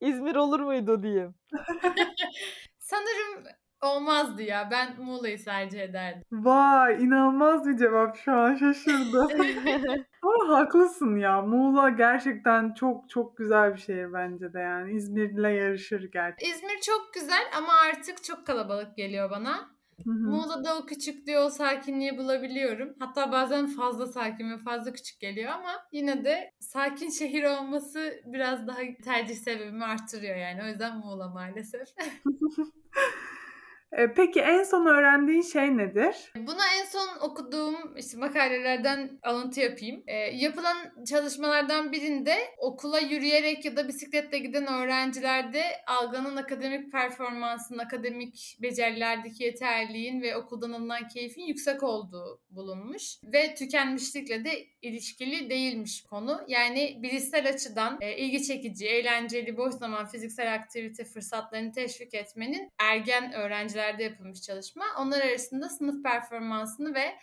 İzmir 0.01 0.35
olur 0.35 0.61
muydu 0.61 1.03
diyeyim. 1.03 1.35
Sanırım 2.79 3.45
olmazdı 3.83 4.43
ya. 4.43 4.69
Ben 4.71 4.97
Muğla'yı 5.05 5.45
tercih 5.45 5.81
ederdim. 5.81 6.23
Vay 6.33 7.05
inanılmaz 7.05 7.67
bir 7.67 7.77
cevap 7.77 8.17
şu 8.17 8.33
an 8.33 8.55
şaşırdım. 8.55 9.29
Ama 10.23 10.59
haklısın 10.59 11.17
ya. 11.17 11.43
Muğla 11.43 11.89
gerçekten 11.89 12.75
çok 12.75 13.11
çok 13.11 13.37
güzel 13.37 13.75
bir 13.75 13.81
şehir 13.81 14.13
bence 14.13 14.53
de 14.53 14.59
yani. 14.59 14.93
İzmir'le 14.93 15.57
yarışır 15.57 16.13
gerçekten. 16.13 16.51
İzmir 16.51 16.81
çok 16.81 17.15
güzel 17.15 17.43
ama 17.59 17.73
artık 17.91 18.25
çok 18.25 18.47
kalabalık 18.47 18.97
geliyor 18.97 19.31
bana. 19.31 19.73
Hı 20.05 20.11
hı. 20.11 20.31
Muğla'da 20.31 20.79
o 20.79 20.87
küçüklüğü, 20.87 21.39
o 21.39 21.51
sakinliği 21.51 22.19
bulabiliyorum. 22.19 22.95
Hatta 22.99 23.33
bazen 23.33 23.67
fazla 23.67 24.07
sakin 24.07 24.51
ve 24.51 24.59
fazla 24.59 24.93
küçük 24.93 25.21
geliyor 25.21 25.51
ama 25.51 25.71
yine 25.93 26.25
de 26.25 26.53
sakin 26.61 27.11
şehir 27.11 27.45
olması 27.45 28.21
biraz 28.25 28.67
daha 28.67 28.79
tercih 29.05 29.37
sebebimi 29.37 29.85
arttırıyor 29.85 30.37
yani. 30.37 30.63
O 30.63 30.67
yüzden 30.67 30.99
Muğla 30.99 31.29
maalesef. 31.29 31.89
E, 33.93 34.13
Peki 34.15 34.41
en 34.41 34.63
son 34.63 34.87
öğrendiğin 34.87 35.43
şey 35.43 35.77
nedir? 35.77 36.33
Buna 36.37 36.63
en 36.81 36.85
son 36.85 37.09
okuduğum 37.21 37.97
işte 37.97 38.19
makalelerden 38.19 39.19
alıntı 39.23 39.61
yapayım. 39.61 40.03
Ee, 40.07 40.17
yapılan 40.17 40.77
çalışmalardan 41.09 41.93
birinde 41.93 42.37
okula 42.59 42.99
yürüyerek 42.99 43.65
ya 43.65 43.77
da 43.77 43.89
bisikletle 43.89 44.39
giden 44.39 44.67
öğrencilerde 44.67 45.63
algının 45.87 46.37
akademik 46.37 46.93
performansın, 46.93 47.79
akademik 47.79 48.59
becerilerdeki 48.63 49.45
yeterliğin 49.45 50.23
ve 50.23 50.37
okuldan 50.37 50.73
alınan 50.73 51.09
keyfin 51.09 51.43
yüksek 51.43 51.83
olduğu 51.83 52.41
bulunmuş. 52.51 53.03
Ve 53.25 53.55
tükenmişlikle 53.55 54.45
de 54.45 54.67
ilişkili 54.83 55.51
değilmiş 55.51 56.03
konu. 56.03 56.41
Yani 56.49 56.99
bilişsel 57.03 57.49
açıdan 57.49 57.99
e, 58.01 58.17
ilgi 58.17 58.43
çekici, 58.43 58.87
eğlenceli, 58.87 59.57
boş 59.57 59.75
zaman 59.75 60.07
fiziksel 60.07 60.55
aktivite 60.55 61.05
fırsatlarını 61.05 61.73
teşvik 61.73 62.15
etmenin 62.15 62.71
ergen 62.79 63.33
öğrencilerde 63.83 64.03
yapılmış 64.03 64.43
çalışma. 64.43 64.85
Onlar 64.99 65.21
arasında 65.21 65.69
sınıf 65.69 66.03
performansını 66.03 66.95
ve 66.95 67.15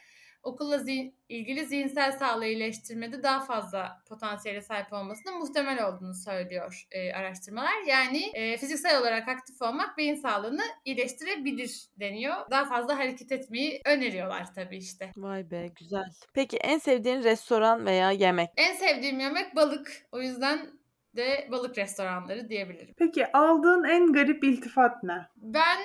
okulla 0.44 0.78
zihin- 0.78 1.14
ilgili 1.30 1.66
zihinsel 1.66 2.12
sağlığı 2.12 2.46
iyileştirmede 2.46 3.24
daha 3.24 3.46
fazla 3.46 4.02
potansiyele 4.10 4.62
sahip 4.62 4.94
olmasının 4.94 5.40
muhtemel 5.40 5.88
olduğunu 5.88 6.14
söylüyor 6.16 6.88
e, 6.92 7.14
araştırmalar. 7.14 7.74
Yani 7.88 8.32
e, 8.34 8.58
fiziksel 8.58 9.02
olarak 9.02 9.28
aktif 9.28 9.62
olmak 9.62 9.98
beyin 9.98 10.16
sağlığını 10.16 10.64
iyileştirebilir 10.86 11.84
deniyor. 12.00 12.36
Daha 12.52 12.66
fazla 12.66 12.98
hareket 12.98 13.32
etmeyi 13.32 13.82
öneriyorlar 13.86 14.54
tabii 14.56 14.78
işte. 14.78 15.12
Vay 15.18 15.52
be 15.52 15.68
güzel. 15.80 16.06
Peki 16.34 16.58
en 16.58 16.78
sevdiğin 16.78 17.24
restoran 17.24 17.86
veya 17.86 18.12
yemek? 18.12 18.50
En 18.58 18.76
sevdiğim 18.76 19.20
yemek 19.20 19.56
balık. 19.56 19.92
O 20.12 20.22
yüzden 20.22 20.80
de 21.16 21.48
balık 21.52 21.78
restoranları 21.78 22.50
diyebilirim. 22.50 22.94
Peki 22.98 23.32
aldığın 23.32 23.84
en 23.84 24.14
garip 24.14 24.44
iltifat 24.44 25.04
ne? 25.04 25.28
Ben 25.36 25.78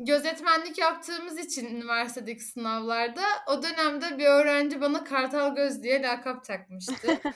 gözetmenlik 0.00 0.78
yaptığımız 0.78 1.38
için 1.38 1.66
üniversitedeki 1.76 2.44
sınavlarda 2.44 3.22
o 3.48 3.62
dönemde 3.62 4.18
bir 4.18 4.26
öğrenci 4.26 4.80
bana 4.80 5.04
kartal 5.04 5.54
göz 5.54 5.82
diye 5.82 6.02
lakap 6.02 6.44
takmıştı. 6.44 7.20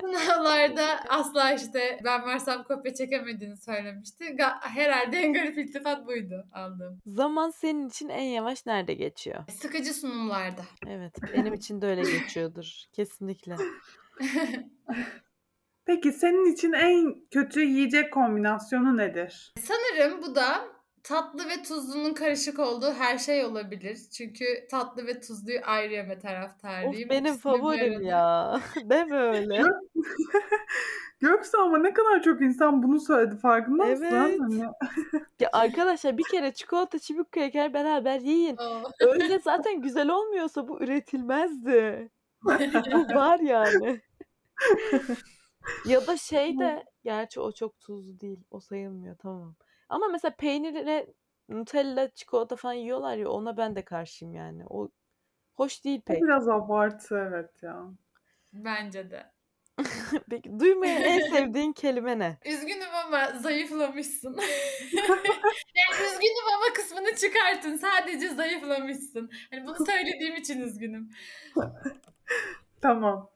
Sınavlarda 0.00 0.86
asla 1.08 1.52
işte 1.52 2.00
ben 2.04 2.22
varsam 2.22 2.64
kopya 2.64 2.94
çekemediğini 2.94 3.56
söylemişti. 3.56 4.36
Herhalde 4.60 5.16
en 5.16 5.32
garip 5.32 5.58
iltifat 5.58 6.06
buydu 6.06 6.46
aldığım. 6.52 7.00
Zaman 7.06 7.50
senin 7.50 7.88
için 7.88 8.08
en 8.08 8.24
yavaş 8.24 8.66
nerede 8.66 8.94
geçiyor? 8.94 9.44
Sıkıcı 9.62 9.94
sunumlarda. 9.94 10.62
Evet 10.86 11.16
benim 11.34 11.54
için 11.54 11.80
de 11.80 11.86
öyle 11.86 12.02
geçiyordur. 12.02 12.66
Kesinlikle. 12.92 13.56
Peki 15.86 16.12
senin 16.12 16.52
için 16.52 16.72
en 16.72 17.14
kötü 17.30 17.60
yiyecek 17.60 18.12
kombinasyonu 18.12 18.96
nedir? 18.96 19.54
Sanırım 19.58 20.22
bu 20.22 20.34
da 20.34 20.77
tatlı 21.02 21.48
ve 21.48 21.62
tuzlunun 21.62 22.14
karışık 22.14 22.58
olduğu 22.58 22.92
her 22.92 23.18
şey 23.18 23.44
olabilir. 23.44 23.98
Çünkü 24.12 24.44
tatlı 24.70 25.06
ve 25.06 25.20
tuzluyu 25.20 25.60
ayrı 25.64 25.92
yeme 25.92 26.14
Of 26.16 26.22
taraftarıyım. 26.22 27.10
benim 27.10 27.24
İkisini 27.32 27.34
bir 27.36 27.58
favorim 27.58 27.92
arada- 27.94 28.02
ya. 28.08 28.60
Deme 28.90 29.16
öyle. 29.16 29.62
Göksu 31.20 31.58
ama 31.58 31.78
ne 31.78 31.92
kadar 31.92 32.22
çok 32.22 32.40
insan 32.42 32.82
bunu 32.82 33.00
söyledi 33.00 33.36
farkında 33.36 33.84
mısın? 33.84 34.04
Evet. 34.12 34.40
Hani 34.40 34.60
Ya 35.40 35.48
arkadaşlar 35.52 36.18
bir 36.18 36.24
kere 36.30 36.52
çikolata 36.52 36.98
çubuk 36.98 37.32
kraker 37.32 37.74
beraber 37.74 38.20
yiyin. 38.20 38.56
Aa. 38.56 38.82
Öyle 39.00 39.38
zaten 39.38 39.80
güzel 39.82 40.08
olmuyorsa 40.08 40.68
bu 40.68 40.80
üretilmezdi. 40.82 42.10
Bu 42.92 43.14
var 43.14 43.38
yani. 43.40 44.00
Ya 45.86 46.06
da 46.06 46.16
şey 46.16 46.58
de 46.58 46.84
gerçi 47.04 47.40
o 47.40 47.52
çok 47.52 47.80
tuzlu 47.80 48.20
değil. 48.20 48.40
O 48.50 48.60
sayılmıyor 48.60 49.16
tamam. 49.16 49.54
Ama 49.88 50.08
mesela 50.08 50.34
peynirle 50.36 51.06
Nutella, 51.48 52.10
çikolata 52.10 52.56
falan 52.56 52.72
yiyorlar 52.72 53.16
ya 53.16 53.28
ona 53.28 53.56
ben 53.56 53.76
de 53.76 53.84
karşıyım 53.84 54.34
yani. 54.34 54.64
O 54.70 54.88
hoş 55.54 55.84
değil 55.84 56.00
pek. 56.06 56.22
biraz 56.22 56.48
abartı 56.48 57.28
evet 57.28 57.62
ya. 57.62 57.84
Bence 58.52 59.10
de. 59.10 59.32
Peki 60.30 60.58
duymayan 60.60 61.02
en 61.02 61.20
sevdiğin 61.30 61.72
kelime 61.72 62.18
ne? 62.18 62.38
Üzgünüm 62.44 62.94
ama 63.06 63.32
zayıflamışsın. 63.40 64.36
yani 65.74 66.06
üzgünüm 66.06 66.48
ama 66.56 66.74
kısmını 66.74 67.14
çıkartın. 67.16 67.76
Sadece 67.76 68.28
zayıflamışsın. 68.28 69.30
Hani 69.50 69.66
bunu 69.66 69.86
söylediğim 69.86 70.36
için 70.36 70.60
üzgünüm. 70.60 71.10
Tamam. 72.82 73.30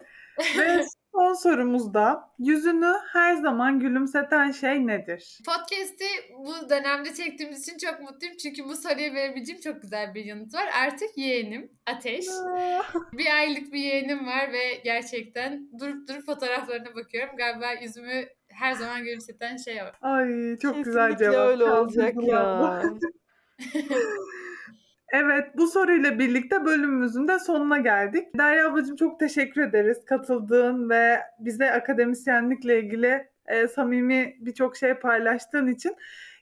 Ve 0.58 0.84
son 1.12 1.32
sorumuzda 1.32 2.28
yüzünü 2.38 2.94
her 3.12 3.34
zaman 3.34 3.80
gülümseten 3.80 4.50
şey 4.50 4.86
nedir? 4.86 5.38
Podcast'i 5.46 6.06
bu 6.38 6.70
dönemde 6.70 7.14
çektiğimiz 7.14 7.68
için 7.68 7.78
çok 7.78 8.00
mutluyum. 8.00 8.36
Çünkü 8.36 8.64
bu 8.64 8.76
soruya 8.76 9.14
verebileceğim 9.14 9.60
çok 9.60 9.82
güzel 9.82 10.14
bir 10.14 10.24
yanıt 10.24 10.54
var. 10.54 10.68
Artık 10.86 11.18
yeğenim 11.18 11.70
Ateş. 11.86 12.26
Bir 13.12 13.36
aylık 13.36 13.72
bir 13.72 13.78
yeğenim 13.80 14.26
var 14.26 14.52
ve 14.52 14.74
gerçekten 14.84 15.68
durup 15.80 16.08
durup 16.08 16.26
fotoğraflarına 16.26 16.94
bakıyorum. 16.94 17.36
Galiba 17.36 17.72
yüzümü 17.82 18.24
her 18.48 18.72
zaman 18.72 19.04
gülümseten 19.04 19.56
şey 19.56 19.82
o. 19.82 20.06
Ay 20.06 20.58
çok 20.58 20.84
güzel 20.84 21.10
Kesinlikle 21.10 21.32
cevap. 21.32 21.48
öyle 21.48 21.64
olacak 21.64 22.14
ya. 22.22 22.82
Evet 25.12 25.56
bu 25.56 25.66
soruyla 25.66 26.18
birlikte 26.18 26.64
bölümümüzün 26.64 27.28
de 27.28 27.38
sonuna 27.38 27.78
geldik. 27.78 28.38
Derya 28.38 28.68
ablacığım 28.68 28.96
çok 28.96 29.20
teşekkür 29.20 29.60
ederiz 29.60 30.04
katıldığın 30.04 30.90
ve 30.90 31.20
bize 31.38 31.72
akademisyenlikle 31.72 32.80
ilgili 32.80 33.28
e, 33.46 33.68
samimi 33.68 34.36
birçok 34.40 34.76
şey 34.76 34.94
paylaştığın 34.94 35.66
için. 35.66 35.96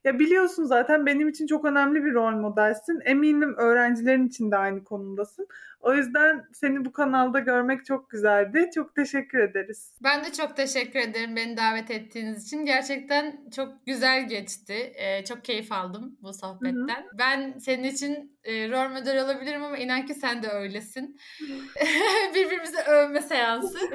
Ya 0.05 0.19
biliyorsun 0.19 0.65
zaten 0.65 1.07
benim 1.07 1.29
için 1.29 1.47
çok 1.47 1.65
önemli 1.65 2.05
bir 2.05 2.15
rol 2.15 2.33
modelsin. 2.33 3.01
Eminim 3.05 3.55
öğrencilerin 3.57 4.27
için 4.29 4.51
de 4.51 4.57
aynı 4.57 4.85
konumdasın. 4.85 5.47
O 5.81 5.95
yüzden 5.95 6.45
seni 6.53 6.85
bu 6.85 6.93
kanalda 6.93 7.39
görmek 7.39 7.85
çok 7.85 8.11
güzeldi. 8.11 8.71
Çok 8.75 8.95
teşekkür 8.95 9.39
ederiz. 9.39 9.95
Ben 10.03 10.25
de 10.25 10.33
çok 10.33 10.57
teşekkür 10.57 11.01
ederim 11.01 11.37
beni 11.37 11.57
davet 11.57 11.91
ettiğiniz 11.91 12.47
için. 12.47 12.65
Gerçekten 12.65 13.51
çok 13.57 13.87
güzel 13.87 14.29
geçti. 14.29 14.93
Ee, 14.95 15.25
çok 15.25 15.45
keyif 15.45 15.73
aldım 15.73 16.19
bu 16.23 16.33
sohbetten. 16.33 17.07
Ben 17.19 17.59
senin 17.59 17.85
için 17.85 18.39
e, 18.45 18.71
rol 18.71 18.91
model 18.91 19.25
olabilirim 19.25 19.65
ama 19.65 19.79
inan 19.79 20.07
ki 20.07 20.15
sen 20.15 20.43
de 20.43 20.49
öylesin. 20.49 21.19
Birbirimizi 22.35 22.79
övme 22.89 23.21
seansı. 23.21 23.79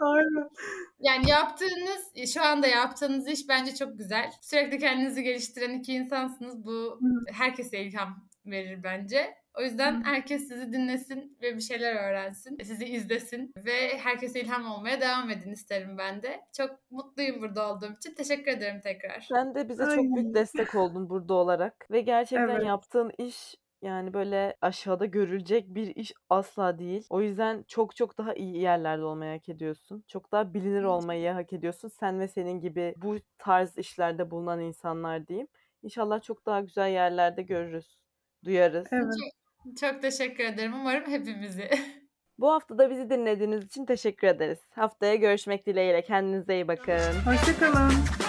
Aynen. 0.00 0.48
Yani 1.00 1.30
yaptığınız, 1.30 2.32
şu 2.34 2.42
anda 2.42 2.66
yaptığınız 2.66 3.28
iş 3.28 3.48
bence 3.48 3.74
çok 3.74 3.98
güzel. 3.98 4.30
Sürekli 4.42 4.78
kendinizi 4.78 5.22
geliştiren 5.22 5.78
iki 5.78 5.92
insansınız. 5.92 6.64
Bu 6.64 7.00
herkese 7.32 7.78
ilham 7.78 8.28
verir 8.46 8.82
bence. 8.82 9.34
O 9.58 9.62
yüzden 9.62 10.02
herkes 10.04 10.48
sizi 10.48 10.72
dinlesin 10.72 11.36
ve 11.42 11.56
bir 11.56 11.60
şeyler 11.60 12.08
öğrensin. 12.08 12.58
Sizi 12.64 12.84
izlesin 12.84 13.52
ve 13.64 13.98
herkese 13.98 14.40
ilham 14.40 14.66
olmaya 14.66 15.00
devam 15.00 15.30
edin 15.30 15.52
isterim 15.52 15.98
ben 15.98 16.22
de. 16.22 16.40
Çok 16.56 16.70
mutluyum 16.90 17.42
burada 17.42 17.72
olduğum 17.72 17.92
için. 17.92 18.14
Teşekkür 18.14 18.50
ederim 18.50 18.80
tekrar. 18.80 19.20
Sen 19.20 19.54
de 19.54 19.68
bize 19.68 19.84
çok 19.84 19.92
Aynen. 19.92 20.14
büyük 20.14 20.34
destek 20.34 20.74
oldun 20.74 21.10
burada 21.10 21.34
olarak 21.34 21.86
ve 21.90 22.00
gerçekten 22.00 22.48
Evet. 22.48 22.66
yaptığın 22.66 23.12
iş 23.18 23.54
yani 23.82 24.14
böyle 24.14 24.56
aşağıda 24.60 25.06
görülecek 25.06 25.74
bir 25.74 25.96
iş 25.96 26.12
asla 26.30 26.78
değil. 26.78 27.06
O 27.10 27.20
yüzden 27.20 27.64
çok 27.68 27.96
çok 27.96 28.18
daha 28.18 28.34
iyi 28.34 28.60
yerlerde 28.60 29.04
olmayı 29.04 29.38
hak 29.38 29.48
ediyorsun. 29.48 30.04
Çok 30.08 30.32
daha 30.32 30.54
bilinir 30.54 30.82
olmayı 30.82 31.30
hak 31.30 31.52
ediyorsun. 31.52 31.88
Sen 31.88 32.20
ve 32.20 32.28
senin 32.28 32.60
gibi 32.60 32.94
bu 32.96 33.16
tarz 33.38 33.78
işlerde 33.78 34.30
bulunan 34.30 34.60
insanlar 34.60 35.26
diyeyim. 35.26 35.48
İnşallah 35.82 36.22
çok 36.22 36.46
daha 36.46 36.60
güzel 36.60 36.88
yerlerde 36.90 37.42
görürüz, 37.42 37.98
duyarız. 38.44 38.86
Evet. 38.92 39.14
Çok 39.80 40.02
teşekkür 40.02 40.44
ederim. 40.44 40.74
Umarım 40.74 41.10
hepimizi. 41.10 41.70
Bu 42.38 42.52
hafta 42.52 42.78
da 42.78 42.90
bizi 42.90 43.10
dinlediğiniz 43.10 43.64
için 43.64 43.86
teşekkür 43.86 44.26
ederiz. 44.26 44.58
Haftaya 44.70 45.14
görüşmek 45.14 45.66
dileğiyle. 45.66 46.02
Kendinize 46.02 46.54
iyi 46.54 46.68
bakın. 46.68 47.14
Hoşçakalın. 47.24 48.27